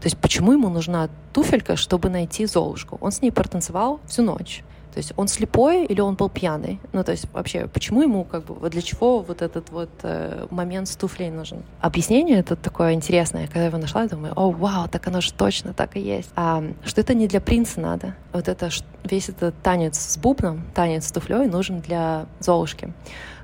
То 0.00 0.06
есть 0.06 0.18
почему 0.18 0.52
ему 0.52 0.68
нужна 0.70 1.08
туфелька, 1.32 1.76
чтобы 1.76 2.10
найти 2.10 2.46
Золушку? 2.46 2.98
Он 3.00 3.12
с 3.12 3.22
ней 3.22 3.30
протанцевал 3.30 4.00
всю 4.08 4.22
ночь. 4.22 4.64
То 4.96 5.00
есть 5.00 5.12
он 5.16 5.28
слепой 5.28 5.84
или 5.84 6.00
он 6.00 6.14
был 6.14 6.30
пьяный? 6.30 6.80
Ну, 6.94 7.04
то 7.04 7.12
есть 7.12 7.30
вообще, 7.34 7.66
почему 7.66 8.00
ему, 8.00 8.24
как 8.24 8.46
бы, 8.46 8.70
для 8.70 8.80
чего 8.80 9.20
вот 9.20 9.42
этот 9.42 9.68
вот 9.68 9.90
э, 10.04 10.46
момент 10.48 10.88
с 10.88 10.96
туфлей 10.96 11.28
нужен? 11.28 11.64
Объяснение 11.82 12.38
это 12.38 12.56
такое 12.56 12.94
интересное. 12.94 13.46
Когда 13.46 13.60
я 13.60 13.66
его 13.66 13.76
нашла, 13.76 14.04
я 14.04 14.08
думаю, 14.08 14.32
о, 14.34 14.50
вау, 14.50 14.88
так 14.88 15.06
оно 15.06 15.20
же 15.20 15.34
точно 15.34 15.74
так 15.74 15.98
и 15.98 16.00
есть. 16.00 16.30
А, 16.34 16.64
что 16.82 17.02
это 17.02 17.12
не 17.12 17.28
для 17.28 17.42
принца 17.42 17.78
надо. 17.78 18.16
Вот 18.32 18.48
это, 18.48 18.70
весь 19.04 19.28
этот 19.28 19.54
танец 19.60 19.98
с 19.98 20.16
бубном, 20.16 20.64
танец 20.74 21.08
с 21.08 21.12
туфлей 21.12 21.46
нужен 21.46 21.80
для 21.80 22.24
Золушки. 22.40 22.94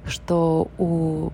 Что 0.07 0.69
у 0.79 1.33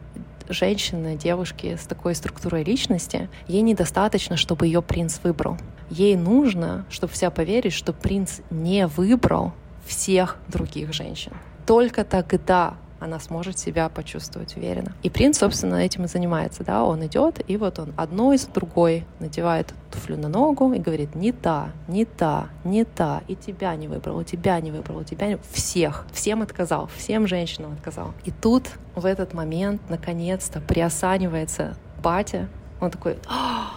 женщины, 0.49 1.17
девушки 1.17 1.79
с 1.81 1.87
такой 1.87 2.17
структурой 2.17 2.65
личности, 2.65 3.29
ей 3.47 3.63
недостаточно, 3.63 4.37
чтобы 4.37 4.67
ее 4.67 4.83
принц 4.83 5.21
выбрал. 5.23 5.59
Ей 5.91 6.17
нужно, 6.17 6.87
чтобы 6.91 7.13
вся 7.13 7.31
поверить, 7.31 7.73
что 7.73 7.93
принц 7.93 8.41
не 8.51 8.89
выбрал 8.89 9.53
всех 9.89 10.37
других 10.49 10.93
женщин. 10.93 11.33
Только 11.67 12.05
тогда 12.05 12.75
она 13.01 13.21
сможет 13.21 13.59
себя 13.59 13.89
почувствовать 13.89 14.57
уверенно. 14.57 14.93
И 15.03 15.11
принц, 15.11 15.39
собственно, 15.39 15.77
этим 15.77 16.05
и 16.05 16.09
занимается, 16.09 16.65
да, 16.65 16.85
он 16.85 17.05
идет, 17.07 17.41
и 17.49 17.57
вот 17.57 17.79
он 17.79 17.93
одной 17.97 18.39
за 18.39 18.49
другой 18.51 19.07
надевает 19.21 19.73
туфлю 19.91 20.17
на 20.17 20.29
ногу 20.29 20.73
и 20.73 20.79
говорит, 20.79 21.15
не 21.15 21.33
та, 21.33 21.71
не 21.87 22.05
та, 22.05 22.49
не 22.65 22.85
та, 22.85 23.23
и 23.29 23.37
тебя 23.37 23.75
не 23.77 23.89
выбрал, 23.89 24.21
и 24.21 24.25
тебя 24.25 24.61
не 24.61 24.71
выбрал, 24.71 25.01
и 25.01 25.05
тебя 25.05 25.29
не... 25.29 25.39
Всех, 25.53 26.07
всем 26.13 26.43
отказал, 26.43 26.91
всем 26.97 27.27
женщинам 27.27 27.73
отказал. 27.73 28.15
И 28.25 28.31
тут, 28.31 28.65
в 28.95 29.07
этот 29.07 29.33
момент, 29.33 29.81
наконец-то 29.89 30.61
приосанивается 30.61 31.77
батя, 32.03 32.49
он 32.81 32.91
такой, 32.91 33.19
а, 33.29 33.75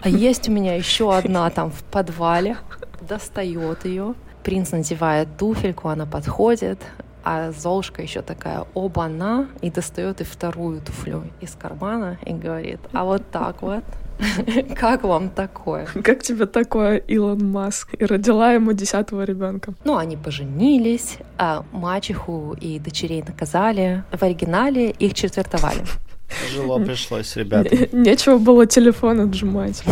а 0.00 0.08
есть 0.08 0.48
у 0.48 0.52
меня 0.52 0.74
еще 0.74 1.14
одна 1.14 1.50
там 1.50 1.70
в 1.70 1.82
подвале, 1.84 2.56
достает 3.00 3.84
ее, 3.84 4.14
Принц 4.42 4.72
надевает 4.72 5.28
туфельку, 5.38 5.88
она 5.88 6.06
подходит, 6.06 6.78
а 7.22 7.52
Золушка 7.52 8.02
еще 8.02 8.22
такая 8.22 8.64
оба-на 8.74 9.48
и 9.60 9.70
достает 9.70 10.20
и 10.20 10.24
вторую 10.24 10.80
туфлю 10.80 11.24
из 11.40 11.52
кармана 11.52 12.18
и 12.24 12.32
говорит, 12.32 12.80
а 12.92 13.04
вот 13.04 13.22
так 13.30 13.62
вот. 13.62 13.84
Как 14.76 15.02
вам 15.02 15.30
такое? 15.30 15.86
Как 15.86 16.22
тебе 16.22 16.46
такое, 16.46 16.98
Илон 16.98 17.50
Маск? 17.50 17.94
И 17.98 18.04
родила 18.04 18.52
ему 18.52 18.72
десятого 18.72 19.24
ребенка. 19.24 19.72
Ну, 19.84 19.96
они 19.96 20.16
поженились, 20.16 21.18
а 21.38 21.64
мачеху 21.72 22.54
и 22.60 22.78
дочерей 22.78 23.22
наказали. 23.26 24.04
В 24.12 24.22
оригинале 24.22 24.90
их 24.90 25.14
четвертовали. 25.14 25.84
Тяжело 26.46 26.78
пришлось, 26.78 27.34
ребята. 27.36 27.88
Нечего 27.96 28.38
было 28.38 28.66
телефон 28.66 29.20
отжимать 29.20 29.82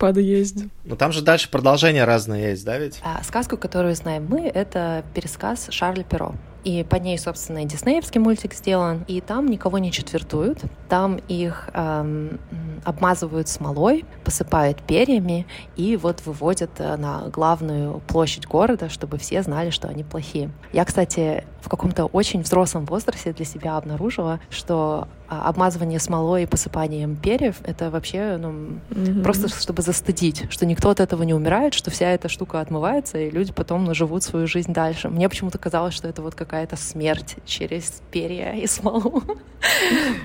подъезде. 0.00 0.68
Ну 0.84 0.96
там 0.96 1.12
же 1.12 1.22
дальше 1.22 1.48
продолжение 1.48 2.04
разное 2.04 2.50
есть, 2.50 2.64
да 2.64 2.78
ведь? 2.78 3.00
А, 3.04 3.22
сказку, 3.22 3.56
которую 3.56 3.94
знаем 3.94 4.26
мы, 4.28 4.48
это 4.48 5.04
пересказ 5.14 5.68
Шарля 5.70 6.02
Перо. 6.02 6.34
И 6.64 6.84
по 6.84 6.96
ней, 6.96 7.18
собственно, 7.18 7.62
и 7.62 7.64
диснеевский 7.64 8.20
мультик 8.20 8.54
сделан. 8.54 9.04
И 9.08 9.20
там 9.20 9.46
никого 9.46 9.78
не 9.78 9.90
четвертуют. 9.90 10.60
Там 10.88 11.16
их 11.28 11.70
эм, 11.72 12.38
обмазывают 12.84 13.48
смолой, 13.48 14.04
посыпают 14.24 14.82
перьями 14.82 15.46
и 15.76 15.96
вот 15.96 16.20
выводят 16.26 16.72
э, 16.78 16.96
на 16.96 17.28
главную 17.28 18.00
площадь 18.00 18.46
города, 18.46 18.90
чтобы 18.90 19.16
все 19.16 19.42
знали, 19.42 19.70
что 19.70 19.88
они 19.88 20.04
плохие. 20.04 20.50
Я, 20.72 20.84
кстати, 20.84 21.44
в 21.62 21.70
каком-то 21.70 22.04
очень 22.04 22.42
взрослом 22.42 22.84
возрасте 22.84 23.32
для 23.32 23.46
себя 23.46 23.78
обнаружила, 23.78 24.38
что 24.50 25.08
обмазывание 25.30 26.00
смолой 26.00 26.42
и 26.42 26.46
посыпанием 26.46 27.16
перьев— 27.16 27.56
это 27.64 27.90
вообще 27.90 28.36
ну, 28.36 28.80
mm-hmm. 28.90 29.22
просто 29.22 29.48
чтобы 29.48 29.82
застыдить, 29.82 30.44
что 30.50 30.66
никто 30.66 30.90
от 30.90 31.00
этого 31.00 31.22
не 31.22 31.34
умирает, 31.34 31.74
что 31.74 31.90
вся 31.90 32.10
эта 32.10 32.28
штука 32.28 32.60
отмывается, 32.60 33.18
и 33.18 33.30
люди 33.30 33.52
потом 33.52 33.84
ну, 33.84 33.94
живут 33.94 34.22
свою 34.22 34.46
жизнь 34.46 34.72
дальше. 34.72 35.08
Мне 35.08 35.28
почему-то 35.28 35.58
казалось, 35.58 35.94
что 35.94 36.08
это 36.08 36.22
вот 36.22 36.34
какая-то 36.34 36.76
смерть 36.76 37.36
через 37.46 38.02
перья 38.10 38.52
и 38.52 38.66
смолу. 38.66 39.22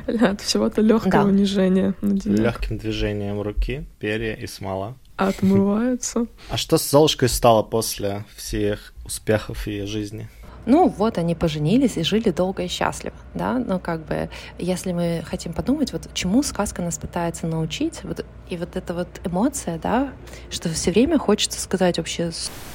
Это 0.08 0.44
всего-то 0.44 0.82
легкое 0.82 1.24
унижение. 1.24 1.94
Легким 2.02 2.78
движением 2.78 3.42
руки, 3.42 3.86
перья 4.00 4.34
и 4.34 4.48
смола. 4.48 4.96
Отмываются. 5.18 6.26
А 6.50 6.58
что 6.58 6.78
с 6.78 6.90
Золушкой 6.90 7.30
стало 7.30 7.64
после 7.64 8.26
всех 8.36 8.94
успехов 9.06 9.68
ее 9.68 9.86
жизни? 9.86 10.30
Ну 10.66 10.88
вот 10.88 11.18
они 11.18 11.36
поженились 11.36 11.98
и 11.98 12.04
жили 12.04 12.32
долго 12.32 12.64
и 12.64 12.68
счастливо, 12.68 13.16
да, 13.34 13.60
но 13.60 13.80
как 13.80 14.06
бы 14.06 14.30
если 14.58 14.94
мы 14.94 15.24
хотим 15.26 15.54
подумать, 15.54 15.94
вот 15.94 16.10
чему 16.14 16.42
сказка 16.44 16.82
нас 16.82 16.98
пытается 16.98 17.48
научить, 17.48 18.04
вот, 18.04 18.26
и 18.50 18.58
вот 18.58 18.76
эта 18.76 18.94
вот 18.94 19.08
эмоция, 19.24 19.78
да, 19.78 20.10
что 20.50 20.70
все 20.70 20.92
время 20.92 21.20
хочется 21.20 21.60
сказать 21.60 21.98
вообще, 21.98 22.32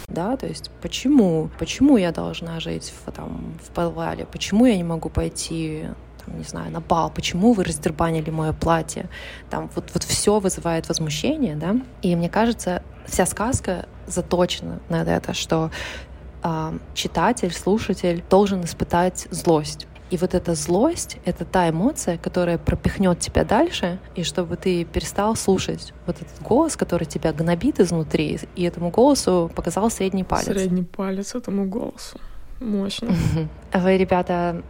да, 0.09 0.37
то 0.37 0.47
есть 0.47 0.71
почему, 0.81 1.51
почему 1.59 1.97
я 1.97 2.13
должна 2.13 2.61
жить 2.61 2.93
в, 3.05 3.11
там, 3.11 3.55
в 3.63 3.71
подвале, 3.71 4.25
почему 4.25 4.67
я 4.67 4.77
не 4.77 4.85
могу 4.85 5.09
пойти 5.09 5.87
там, 6.25 6.39
не 6.39 6.45
знаю, 6.45 6.71
на 6.71 6.81
бал, 6.81 7.11
почему 7.11 7.53
вы 7.53 7.65
раздербанили 7.65 8.31
мое 8.31 8.53
платье, 8.53 9.09
там 9.49 9.71
вот, 9.75 9.91
вот 9.95 10.05
все 10.05 10.39
вызывает 10.39 10.89
возмущение, 10.89 11.57
да, 11.57 11.77
и 12.03 12.15
мне 12.15 12.29
кажется, 12.29 12.83
вся 13.07 13.27
сказка 13.27 13.87
заточена 14.07 14.81
на 14.89 15.03
это, 15.03 15.35
что 15.35 15.71
э, 16.43 16.79
читатель, 16.95 17.53
слушатель 17.53 18.23
должен 18.29 18.65
испытать 18.65 19.27
злость. 19.31 19.87
И 20.11 20.17
вот 20.17 20.35
эта 20.35 20.55
злость— 20.55 21.19
это 21.25 21.45
та 21.45 21.71
эмоция, 21.71 22.19
которая 22.19 22.59
пропихнет 22.59 23.21
тебя 23.21 23.45
дальше, 23.45 24.01
и 24.17 24.25
чтобы 24.25 24.57
ты 24.57 24.85
перестал 24.85 25.37
слушать 25.37 25.93
вот 26.07 26.17
этот 26.17 26.43
голос, 26.43 26.77
который 26.77 27.05
тебя 27.05 27.33
гнобит 27.33 27.79
изнутри, 27.79 28.41
и 28.57 28.65
этому 28.65 28.91
голосу 28.91 29.51
показал 29.55 29.89
средний 29.89 30.25
палец. 30.25 30.47
Средний 30.47 30.83
палец 30.83 31.37
этому 31.37 31.67
голосу. 31.67 32.19
Мощно. 32.59 33.15
Вы, 33.73 33.97
ребята, 33.97 34.63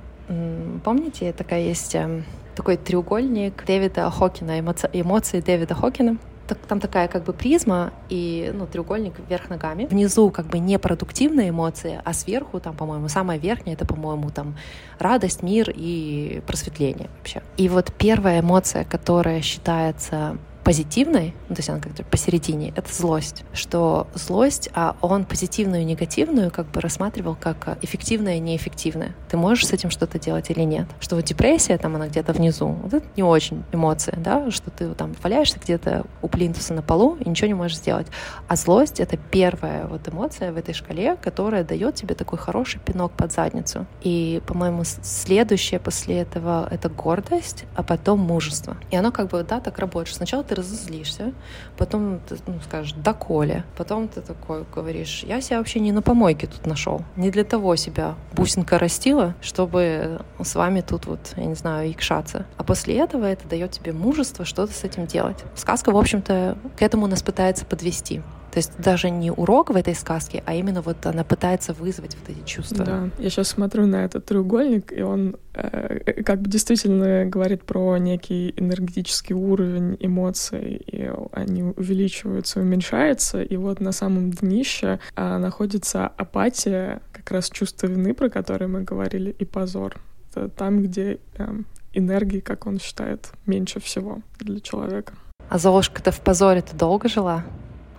помните, 0.85 1.33
такая 1.33 1.63
есть 1.63 1.95
эм, 1.95 2.25
такой 2.55 2.77
треугольник 2.77 3.65
Дэвида 3.65 4.11
Хокина, 4.11 4.61
эмоции 4.61 5.41
Дэвида 5.41 5.75
Хокина 5.75 6.19
там 6.55 6.81
такая 6.81 7.09
как 7.09 7.25
бы 7.25 7.33
призма 7.33 7.93
и 8.09 8.51
ну, 8.55 8.67
треугольник 8.67 9.15
вверх 9.29 9.51
ногами. 9.51 9.87
Внизу 9.87 10.31
как 10.31 10.47
бы 10.47 10.59
непродуктивные 10.59 11.51
эмоции, 11.51 12.01
а 12.05 12.13
сверху 12.13 12.61
там, 12.61 12.77
по-моему, 12.77 13.09
самая 13.09 13.39
верхняя 13.39 13.75
это, 13.77 13.87
по-моему, 13.87 14.31
там 14.31 14.57
радость, 14.99 15.43
мир 15.43 15.73
и 15.75 16.43
просветление 16.47 17.09
вообще. 17.19 17.43
И 17.57 17.69
вот 17.69 17.93
первая 17.97 18.41
эмоция, 18.41 18.85
которая 18.85 19.41
считается 19.41 20.37
позитивной, 20.71 21.35
ну, 21.49 21.57
то 21.57 21.59
есть 21.59 21.69
она 21.69 21.81
как-то 21.81 22.05
посередине, 22.05 22.73
это 22.77 22.95
злость. 22.95 23.43
Что 23.53 24.07
злость, 24.15 24.71
а 24.73 24.95
он 25.01 25.25
позитивную 25.25 25.83
и 25.83 25.85
негативную 25.85 26.53
как 26.53 26.71
бы 26.71 26.81
рассматривал 26.81 27.35
как 27.35 27.77
эффективное 27.83 28.37
и 28.37 28.39
неэффективное. 28.39 29.17
Ты 29.29 29.37
можешь 29.37 29.67
с 29.67 29.73
этим 29.73 29.91
что-то 29.91 30.21
делать 30.21 30.49
или 30.49 30.61
нет. 30.61 30.87
Что 31.01 31.17
вот 31.17 31.25
депрессия, 31.25 31.77
там 31.77 31.97
она 31.97 32.07
где-то 32.07 32.33
внизу, 32.33 32.69
вот 32.69 32.95
это 32.95 33.05
не 33.17 33.25
очень 33.25 33.65
эмоция, 33.73 34.17
да, 34.17 34.49
что 34.53 34.71
ты 34.71 34.95
там 34.95 35.13
валяешься 35.21 35.59
где-то 35.59 36.07
у 36.23 36.29
плинтуса 36.29 36.73
на 36.73 36.83
полу 36.83 37.17
и 37.17 37.29
ничего 37.29 37.49
не 37.49 37.55
можешь 37.55 37.79
сделать. 37.79 38.07
А 38.47 38.55
злость— 38.55 39.01
это 39.01 39.17
первая 39.17 39.89
вот 39.89 40.07
эмоция 40.07 40.53
в 40.53 40.57
этой 40.57 40.73
шкале, 40.73 41.17
которая 41.17 41.65
дает 41.65 41.97
тебе 41.97 42.15
такой 42.15 42.39
хороший 42.39 42.79
пинок 42.79 43.11
под 43.11 43.33
задницу. 43.33 43.87
И, 44.03 44.41
по-моему, 44.47 44.85
следующее 44.85 45.81
после 45.81 46.21
этого— 46.21 46.69
это 46.71 46.89
гордость, 46.89 47.65
а 47.75 47.83
потом 47.83 48.21
мужество. 48.21 48.77
И 48.93 48.97
оно 48.97 49.11
как 49.11 49.31
бы, 49.31 49.43
да, 49.43 49.59
так 49.59 49.77
работает. 49.81 50.15
Сначала 50.15 50.45
ты 50.45 50.60
разозлишься, 50.61 51.33
потом 51.77 52.21
ты 52.29 52.37
ну, 52.47 52.55
скажешь 52.65 52.93
«доколе», 52.93 53.65
потом 53.77 54.09
ты 54.09 54.21
такой 54.21 54.65
говоришь 54.75 55.25
«я 55.27 55.41
себя 55.41 55.59
вообще 55.59 55.81
не 55.81 55.93
на 55.93 56.03
помойке 56.03 56.47
тут 56.47 56.67
нашел, 56.67 57.03
не 57.17 57.31
для 57.31 57.45
того 57.45 57.77
себя 57.77 58.15
бусинка 58.33 58.79
растила, 58.79 59.35
чтобы 59.41 60.21
с 60.43 60.55
вами 60.55 60.81
тут 60.81 61.07
вот, 61.07 61.33
я 61.37 61.45
не 61.45 61.55
знаю, 61.55 61.91
икшаться». 61.91 62.47
А 62.57 62.65
после 62.65 62.97
этого 62.99 63.25
это 63.25 63.49
дает 63.49 63.73
тебе 63.73 63.93
мужество 63.93 64.45
что-то 64.45 64.73
с 64.73 64.85
этим 64.85 65.07
делать. 65.07 65.39
Сказка, 65.55 65.91
в 65.93 65.97
общем-то, 65.97 66.57
к 66.79 66.83
этому 66.83 67.07
нас 67.07 67.23
пытается 67.23 67.65
подвести. 67.65 68.23
То 68.53 68.59
есть 68.59 68.73
даже 68.79 69.11
не 69.11 69.31
урок 69.31 69.71
в 69.71 69.77
этой 69.77 69.95
сказке, 69.95 70.43
а 70.45 70.55
именно 70.55 70.83
вот 70.83 71.07
она 71.07 71.23
пытается 71.23 71.73
вызвать 71.73 72.17
вот 72.17 72.37
эти 72.37 72.45
чувства. 72.45 72.85
Да, 72.85 73.11
я 73.19 73.31
сейчас 73.31 73.49
смотрю 73.49 73.87
на 73.87 74.05
этот 74.05 74.25
треугольник, 74.25 74.93
и 74.93 75.03
он 75.03 75.37
э, 75.55 76.23
как 76.25 76.43
бы 76.43 76.51
действительно 76.51 77.27
говорит 77.27 77.63
про 77.63 77.97
некий 77.99 78.53
энергетический 78.57 79.35
уровень 79.35 79.97
эмоций, 80.01 80.83
и 80.85 81.13
они 81.33 81.63
увеличиваются, 81.63 82.61
уменьшаются, 82.61 83.43
и 83.43 83.57
вот 83.57 83.81
на 83.81 83.93
самом 83.93 84.31
днище 84.31 84.99
э, 85.15 85.39
находится 85.39 86.09
апатия, 86.09 87.03
как 87.13 87.31
раз 87.31 87.51
чувство 87.51 87.87
вины, 87.87 88.15
про 88.15 88.29
которое 88.29 88.67
мы 88.67 88.83
говорили, 88.83 89.31
и 89.31 89.45
позор. 89.45 89.97
Это 90.31 90.49
там, 90.49 90.83
где 90.83 91.19
э, 91.37 91.55
энергии, 91.93 92.41
как 92.41 92.67
он 92.67 92.81
считает, 92.81 93.31
меньше 93.47 93.79
всего 93.81 94.23
для 94.39 94.61
человека. 94.61 95.15
А 95.49 95.59
Золушка-то 95.59 96.11
в 96.11 96.21
позоре-то 96.21 96.77
долго 96.77 97.09
жила? 97.09 97.45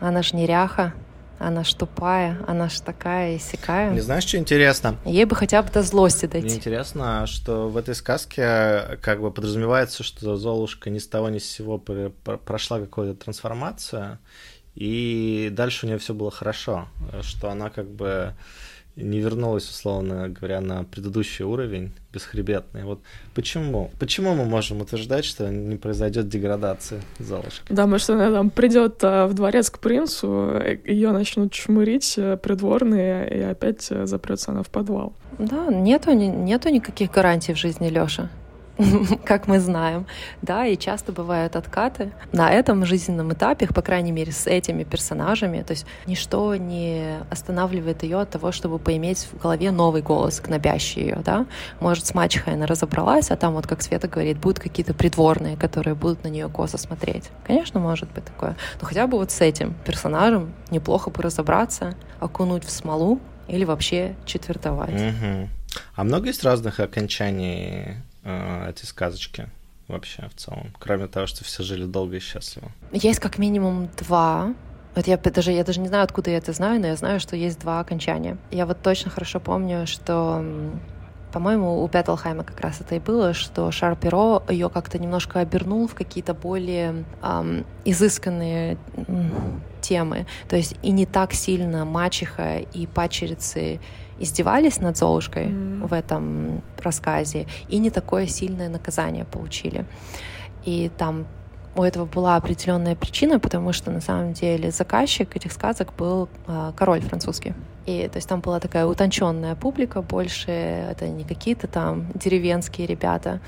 Она 0.02 0.24
ж 0.24 0.34
неряха, 0.34 0.94
она 1.38 1.64
ж 1.64 1.74
тупая, 1.76 2.38
она 2.48 2.70
ж 2.70 2.80
такая 2.82 3.36
и 3.36 3.40
сякая. 3.40 3.92
Не 3.92 4.02
знаешь, 4.02 4.26
что 4.26 4.38
интересно? 4.38 4.98
Ей 5.06 5.26
бы 5.26 5.36
хотя 5.36 5.62
бы 5.62 5.70
до 5.72 5.84
злости 5.84 6.26
дойти. 6.26 6.48
Мне 6.48 6.56
интересно, 6.56 7.26
что 7.28 7.70
в 7.70 7.78
этой 7.78 7.96
сказке 7.96 8.98
как 9.02 9.22
бы 9.22 9.32
подразумевается, 9.32 10.04
что 10.04 10.38
Золушка 10.38 10.90
ни 10.90 10.98
с 10.98 11.08
того 11.08 11.30
ни 11.30 11.38
с 11.38 11.46
сего 11.46 11.78
прошла 11.78 12.80
какую-то 12.80 13.24
трансформацию, 13.24 14.18
и 14.74 15.50
дальше 15.52 15.86
у 15.86 15.90
нее 15.90 16.00
все 16.00 16.14
было 16.14 16.32
хорошо, 16.32 16.88
что 17.22 17.50
она 17.50 17.70
как 17.70 17.88
бы 17.88 18.34
не 18.96 19.20
вернулась, 19.20 19.70
условно 19.70 20.30
говоря, 20.30 20.62
на 20.62 20.84
предыдущий 20.84 21.46
уровень 21.46 21.92
бесхребетный. 22.14 22.84
Вот 22.84 23.00
почему? 23.34 23.90
Почему 24.00 24.34
мы 24.36 24.46
можем 24.46 24.82
утверждать, 24.82 25.26
что 25.26 25.50
не 25.50 25.78
произойдет 25.78 26.28
деградация 26.28 27.02
Золушки? 27.20 27.64
Да, 27.70 27.88
может, 27.88 28.10
она 28.10 28.32
там 28.32 28.50
придет 28.50 29.00
а, 29.04 29.28
в 29.28 29.34
дворец 29.34 29.70
к 29.70 29.80
принцу, 29.80 30.62
ее 30.86 31.12
начнут 31.12 31.54
чмырить 31.54 32.16
э, 32.18 32.38
придворные, 32.38 33.30
и 33.30 33.42
опять 33.42 33.88
э, 33.90 34.06
запрется 34.06 34.52
она 34.52 34.64
в 34.64 34.68
подвал. 34.68 35.14
Да, 35.40 35.68
нету, 35.68 36.12
нету 36.12 36.70
никаких 36.70 37.12
гарантий 37.12 37.54
в 37.54 37.58
жизни 37.58 37.90
Лёша. 37.90 38.30
как 39.26 39.48
мы 39.48 39.60
знаем, 39.60 40.06
да, 40.42 40.66
и 40.66 40.78
часто 40.78 41.12
бывают 41.12 41.56
откаты. 41.56 42.12
На 42.32 42.52
этом 42.52 42.86
жизненном 42.86 43.34
этапе, 43.34 43.68
по 43.68 43.82
крайней 43.82 44.12
мере, 44.12 44.32
с 44.32 44.48
этими 44.48 44.84
персонажами, 44.84 45.62
то 45.62 45.72
есть 45.72 45.86
ничто 46.06 46.56
не 46.56 47.18
останавливает 47.30 48.04
ее 48.04 48.20
от 48.22 48.30
того, 48.30 48.52
чтобы 48.52 48.80
поиметь 48.80 49.28
в 49.32 49.42
голове 49.42 49.72
новый 49.72 50.02
голос, 50.02 50.42
гнобящий 50.42 51.02
ее, 51.02 51.22
да. 51.24 51.46
Может, 51.80 52.08
с 52.08 52.14
мачехой 52.14 52.54
она 52.54 52.66
разобралась, 52.66 53.32
а 53.32 53.36
там 53.36 53.54
вот, 53.54 53.68
как 53.68 53.82
Света 53.82 54.08
говорит, 54.08 54.38
будут 54.38 54.60
какие-то 54.60 54.94
придворные, 54.94 55.58
которые 55.58 55.96
будут 55.96 56.24
на 56.24 56.28
нее 56.28 56.50
косо 56.50 56.78
смотреть. 56.78 57.30
Конечно, 57.46 57.80
может 57.80 58.12
быть 58.12 58.26
такое. 58.26 58.56
Но 58.82 58.88
хотя 58.88 59.08
бы 59.08 59.18
вот 59.18 59.32
с 59.32 59.42
этим 59.42 59.76
персонажем 59.86 60.54
неплохо 60.70 61.10
бы 61.10 61.22
разобраться, 61.22 61.96
окунуть 62.20 62.66
в 62.66 62.72
смолу 62.72 63.20
или 63.48 63.66
вообще 63.66 64.16
четвертовать. 64.26 64.94
Угу. 64.94 65.50
А 65.96 66.04
много 66.04 66.28
есть 66.28 66.44
разных 66.44 66.80
окончаний 66.80 67.98
э, 68.24 68.70
этой 68.70 68.86
сказочки 68.86 69.50
вообще 69.88 70.28
в 70.30 70.40
целом, 70.40 70.74
кроме 70.80 71.08
того, 71.08 71.28
что 71.28 71.44
все 71.44 71.64
жили 71.64 71.86
долго 71.86 72.18
и 72.18 72.20
счастливо? 72.20 72.72
Есть 72.92 73.20
как 73.20 73.38
минимум 73.38 73.90
два. 73.98 74.54
Вот 74.96 75.08
я 75.08 75.18
даже, 75.18 75.52
я 75.52 75.64
даже 75.64 75.80
не 75.80 75.88
знаю, 75.88 76.04
откуда 76.04 76.32
я 76.32 76.38
это 76.38 76.52
знаю, 76.54 76.82
но 76.82 76.88
я 76.88 76.96
знаю, 76.96 77.20
что 77.20 77.36
есть 77.36 77.60
два 77.60 77.80
окончания. 77.80 78.38
Я 78.52 78.66
вот 78.66 78.82
точно 78.82 79.10
хорошо 79.10 79.40
помню, 79.40 79.88
что 79.88 80.44
по-моему, 81.32 81.82
у 81.82 81.88
Петлхайма 81.88 82.44
как 82.44 82.60
раз 82.60 82.82
это 82.82 82.96
и 82.96 83.00
было, 83.00 83.34
что 83.34 83.72
Шар 83.72 83.96
Перо 83.96 84.44
ее 84.50 84.70
как-то 84.70 85.00
немножко 85.00 85.40
обернул 85.40 85.88
в 85.88 85.96
какие-то 85.96 86.34
более 86.34 87.06
эм, 87.24 87.66
изысканные 87.86 88.78
темы. 89.82 90.28
То 90.50 90.58
есть 90.58 90.76
и 90.82 90.92
не 90.92 91.06
так 91.06 91.34
сильно 91.34 91.86
мачеха 91.86 92.58
и 92.58 92.86
пачерицы 92.86 93.80
издевались 94.22 94.80
над 94.80 94.98
Золушкой 94.98 95.48
mm. 95.48 95.88
в 95.88 95.94
этом 95.94 96.62
рассказе, 96.78 97.48
и 97.70 97.80
не 97.80 97.90
такое 97.90 98.28
сильное 98.28 98.70
наказание 98.70 99.26
получили. 99.26 99.86
И 100.64 100.92
там 100.98 101.26
у 101.76 101.84
этого 101.84 102.06
была 102.06 102.36
определенная 102.36 102.96
причина, 102.96 103.40
потому 103.40 103.74
что 103.74 103.92
на 103.92 104.02
самом 104.02 104.34
деле 104.34 104.72
заказчик 104.72 105.36
этих 105.36 105.52
сказок 105.52 105.94
был 105.98 106.28
э, 106.48 106.74
король 106.76 107.02
французский. 107.02 107.54
И 107.86 108.08
то 108.08 108.18
есть 108.18 108.28
там 108.28 108.42
была 108.42 108.60
такая 108.60 108.86
утонченная 108.86 109.56
публика, 109.56 110.02
больше 110.02 110.52
это 110.52 111.08
не 111.08 111.24
какие-то 111.24 111.68
там 111.68 112.08
деревенские 112.14 112.88
ребята. 112.88 113.40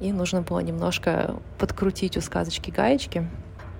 И 0.00 0.12
нужно 0.12 0.42
было 0.42 0.60
немножко 0.60 1.36
подкрутить 1.58 2.16
у 2.16 2.20
сказочки 2.20 2.70
гаечки. 2.70 3.28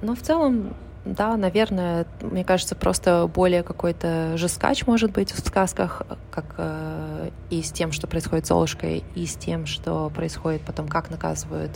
Но 0.03 0.15
в 0.15 0.21
целом 0.21 0.75
да, 1.05 1.37
наверное, 1.37 2.07
мне 2.21 2.45
кажется, 2.45 2.77
просто 2.77 3.29
более 3.33 3.65
какой-то 3.65 4.37
жескач 4.37 4.87
может 4.87 5.11
быть 5.11 5.33
в 5.33 5.47
сказках, 5.47 6.03
как 6.31 6.45
э, 6.59 7.31
и 7.51 7.62
с 7.62 7.73
тем, 7.73 7.91
что 7.91 8.07
происходит 8.07 8.47
с 8.47 8.49
Золушкой, 8.49 9.03
и 9.17 9.27
с 9.27 9.35
тем, 9.35 9.67
что 9.67 10.11
происходит 10.11 10.62
потом, 10.62 10.87
как 10.87 11.11
наказывают 11.11 11.73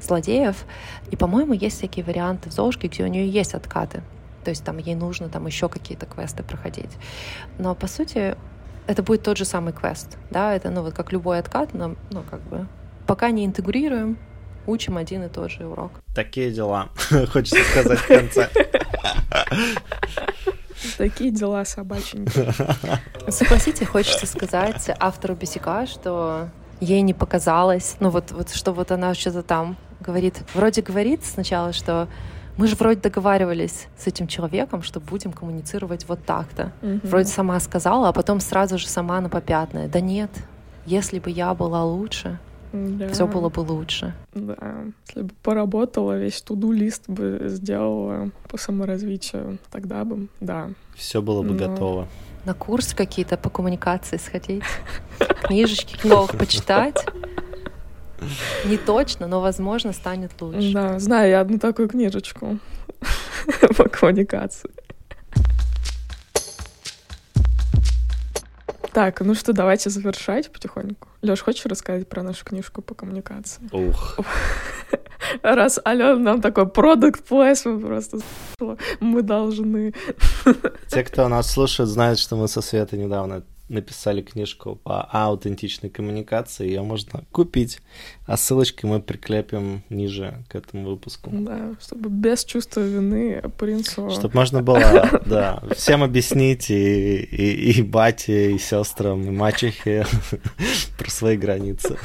злодеев. 0.00 0.64
И, 1.10 1.16
по-моему, 1.16 1.52
есть 1.52 1.76
всякие 1.76 2.06
варианты 2.06 2.48
в 2.48 2.54
Золушке, 2.54 2.88
где 2.88 3.04
у 3.04 3.06
нее 3.06 3.28
есть 3.28 3.52
откаты. 3.52 4.02
То 4.44 4.50
есть 4.50 4.64
там 4.64 4.78
ей 4.78 4.94
нужно 4.94 5.28
там 5.28 5.46
еще 5.46 5.68
какие-то 5.68 6.06
квесты 6.06 6.42
проходить. 6.42 6.90
Но, 7.58 7.74
по 7.74 7.86
сути, 7.86 8.34
это 8.86 9.02
будет 9.02 9.22
тот 9.22 9.36
же 9.36 9.44
самый 9.44 9.74
квест, 9.74 10.16
да, 10.30 10.54
это, 10.54 10.70
ну, 10.70 10.82
вот 10.82 10.94
как 10.94 11.12
любой 11.12 11.38
откат, 11.38 11.74
но, 11.74 11.96
ну, 12.10 12.22
как 12.28 12.40
бы, 12.42 12.66
пока 13.06 13.30
не 13.30 13.44
интегрируем, 13.44 14.18
учим 14.66 14.96
один 14.96 15.24
и 15.24 15.28
тот 15.28 15.50
же 15.50 15.66
урок. 15.66 15.92
Такие 16.14 16.50
дела, 16.50 16.88
хочется 17.32 17.62
сказать 17.70 17.98
в 17.98 18.06
конце. 18.06 18.48
Такие 20.96 21.30
дела 21.30 21.64
собаченькие. 21.64 22.52
Согласитесь, 23.28 23.86
хочется 23.86 24.26
сказать 24.26 24.90
автору 24.98 25.34
Бесика, 25.34 25.86
что 25.86 26.48
ей 26.80 27.02
не 27.02 27.14
показалось, 27.14 27.96
ну 28.00 28.10
вот, 28.10 28.32
вот 28.32 28.50
что 28.50 28.72
вот 28.72 28.90
она 28.90 29.14
что-то 29.14 29.42
там 29.42 29.76
говорит, 30.00 30.42
вроде 30.54 30.80
говорит 30.82 31.24
сначала, 31.24 31.72
что 31.72 32.08
мы 32.56 32.66
же 32.66 32.76
вроде 32.76 33.00
договаривались 33.00 33.86
с 33.96 34.06
этим 34.06 34.26
человеком, 34.26 34.82
что 34.82 35.00
будем 35.00 35.32
коммуницировать 35.32 36.06
вот 36.08 36.24
так-то. 36.24 36.72
Mm-hmm. 36.82 37.06
Вроде 37.06 37.28
сама 37.28 37.60
сказала, 37.60 38.08
а 38.08 38.12
потом 38.12 38.40
сразу 38.40 38.78
же 38.78 38.88
сама 38.88 39.20
на 39.20 39.28
попятное. 39.28 39.88
Да 39.88 40.00
нет, 40.00 40.30
если 40.84 41.18
бы 41.20 41.30
я 41.30 41.54
была 41.54 41.84
лучше, 41.84 42.38
да. 42.72 43.08
все 43.08 43.26
было 43.26 43.48
бы 43.48 43.60
лучше. 43.60 44.14
Да, 44.34 44.84
если 45.08 45.22
бы 45.22 45.34
поработала, 45.42 46.18
весь 46.18 46.40
туду-лист 46.42 47.08
бы 47.08 47.42
сделала 47.46 48.30
по 48.48 48.56
саморазвитию, 48.56 49.58
тогда 49.70 50.04
бы, 50.04 50.28
да. 50.40 50.70
Все 50.94 51.20
было 51.22 51.42
бы 51.42 51.54
Но... 51.54 51.68
готово. 51.68 52.08
На 52.44 52.54
курс 52.54 52.94
какие-то 52.94 53.36
по 53.36 53.50
коммуникации 53.50 54.16
сходить, 54.16 54.62
книжечки 55.42 56.06
новых 56.06 56.36
почитать. 56.38 57.04
Не 58.64 58.76
точно, 58.76 59.26
но, 59.26 59.40
возможно, 59.40 59.92
станет 59.92 60.32
лучше. 60.40 60.72
Да, 60.72 60.98
знаю 60.98 61.30
я 61.30 61.40
одну 61.40 61.58
такую 61.58 61.88
книжечку 61.88 62.58
по 63.76 63.84
коммуникации. 63.88 64.70
Так, 68.92 69.20
ну 69.20 69.34
что, 69.34 69.52
давайте 69.52 69.90
завершать 69.90 70.50
потихоньку. 70.52 71.08
Лёш, 71.22 71.40
хочешь 71.40 71.66
рассказать 71.66 72.08
про 72.08 72.22
нашу 72.22 72.44
книжку 72.44 72.82
по 72.82 72.94
коммуникации? 72.94 73.62
Ух. 73.72 74.18
Раз 75.42 75.78
Алена 75.84 76.16
нам 76.16 76.40
такой 76.40 76.68
продукт 76.68 77.22
плейсмент 77.24 77.84
просто 77.84 78.18
мы 79.00 79.22
должны. 79.22 79.94
Те, 80.88 81.04
кто 81.04 81.28
нас 81.28 81.50
слушает, 81.50 81.88
знают, 81.88 82.18
что 82.18 82.36
мы 82.36 82.48
со 82.48 82.62
Светой 82.62 82.98
недавно 82.98 83.42
написали 83.70 84.20
книжку 84.20 84.76
по 84.76 85.02
аутентичной 85.02 85.90
коммуникации, 85.90 86.66
ее 86.66 86.82
можно 86.82 87.24
купить, 87.32 87.80
а 88.26 88.36
ссылочки 88.36 88.84
мы 88.84 89.00
прикрепим 89.00 89.82
ниже 89.88 90.44
к 90.48 90.56
этому 90.56 90.90
выпуску. 90.90 91.30
Да, 91.32 91.74
чтобы 91.80 92.10
без 92.10 92.44
чувства 92.44 92.80
вины 92.80 93.42
принцу... 93.58 94.10
Чтобы 94.10 94.34
можно 94.34 94.62
было, 94.62 95.20
да, 95.26 95.62
всем 95.74 96.02
объяснить 96.02 96.70
и, 96.70 97.16
и, 97.22 97.72
и 97.72 97.82
бате, 97.82 98.52
и 98.52 98.58
сестрам, 98.58 99.22
и 99.22 99.30
мачехе 99.30 100.04
про 100.98 101.10
свои 101.10 101.36
границы. 101.36 101.96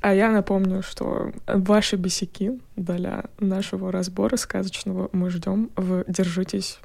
А 0.00 0.12
я 0.14 0.30
напомню, 0.30 0.82
что 0.82 1.32
ваши 1.46 1.96
бесяки 1.96 2.58
для 2.76 3.24
нашего 3.38 3.92
разбора 3.92 4.36
сказочного 4.36 5.08
мы 5.12 5.30
ждем 5.30 5.70
в 5.76 6.04
«Держитесь, 6.08 6.78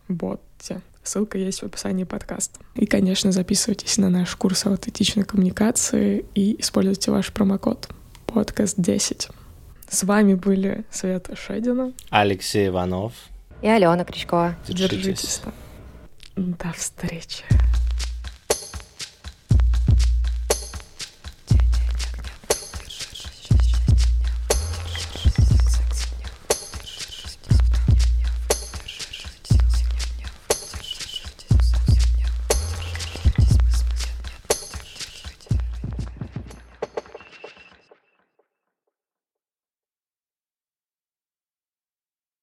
ботте». 0.66 0.82
Ссылка 1.04 1.38
есть 1.38 1.62
в 1.62 1.66
описании 1.66 2.04
подкаста. 2.04 2.60
И, 2.74 2.88
конечно, 2.88 3.32
записывайтесь 3.32 3.98
на 3.98 4.10
наш 4.10 4.36
курс 4.36 4.66
аутентичной 4.66 5.24
коммуникации 5.24 6.26
и 6.34 6.60
используйте 6.60 7.12
ваш 7.12 7.32
промокод 7.32 7.90
подкаст 8.26 8.76
10. 8.78 9.30
С 9.88 10.04
вами 10.04 10.34
были 10.34 10.84
Света 10.90 11.36
Шедина, 11.36 11.94
Алексей 12.10 12.70
Иванов 12.70 13.14
и 13.62 13.68
Алена 13.68 14.04
Кричкова. 14.04 14.56
Держитесь. 14.68 15.04
Держитесь. 15.04 15.42
До 16.36 16.74
встречи. 16.74 17.44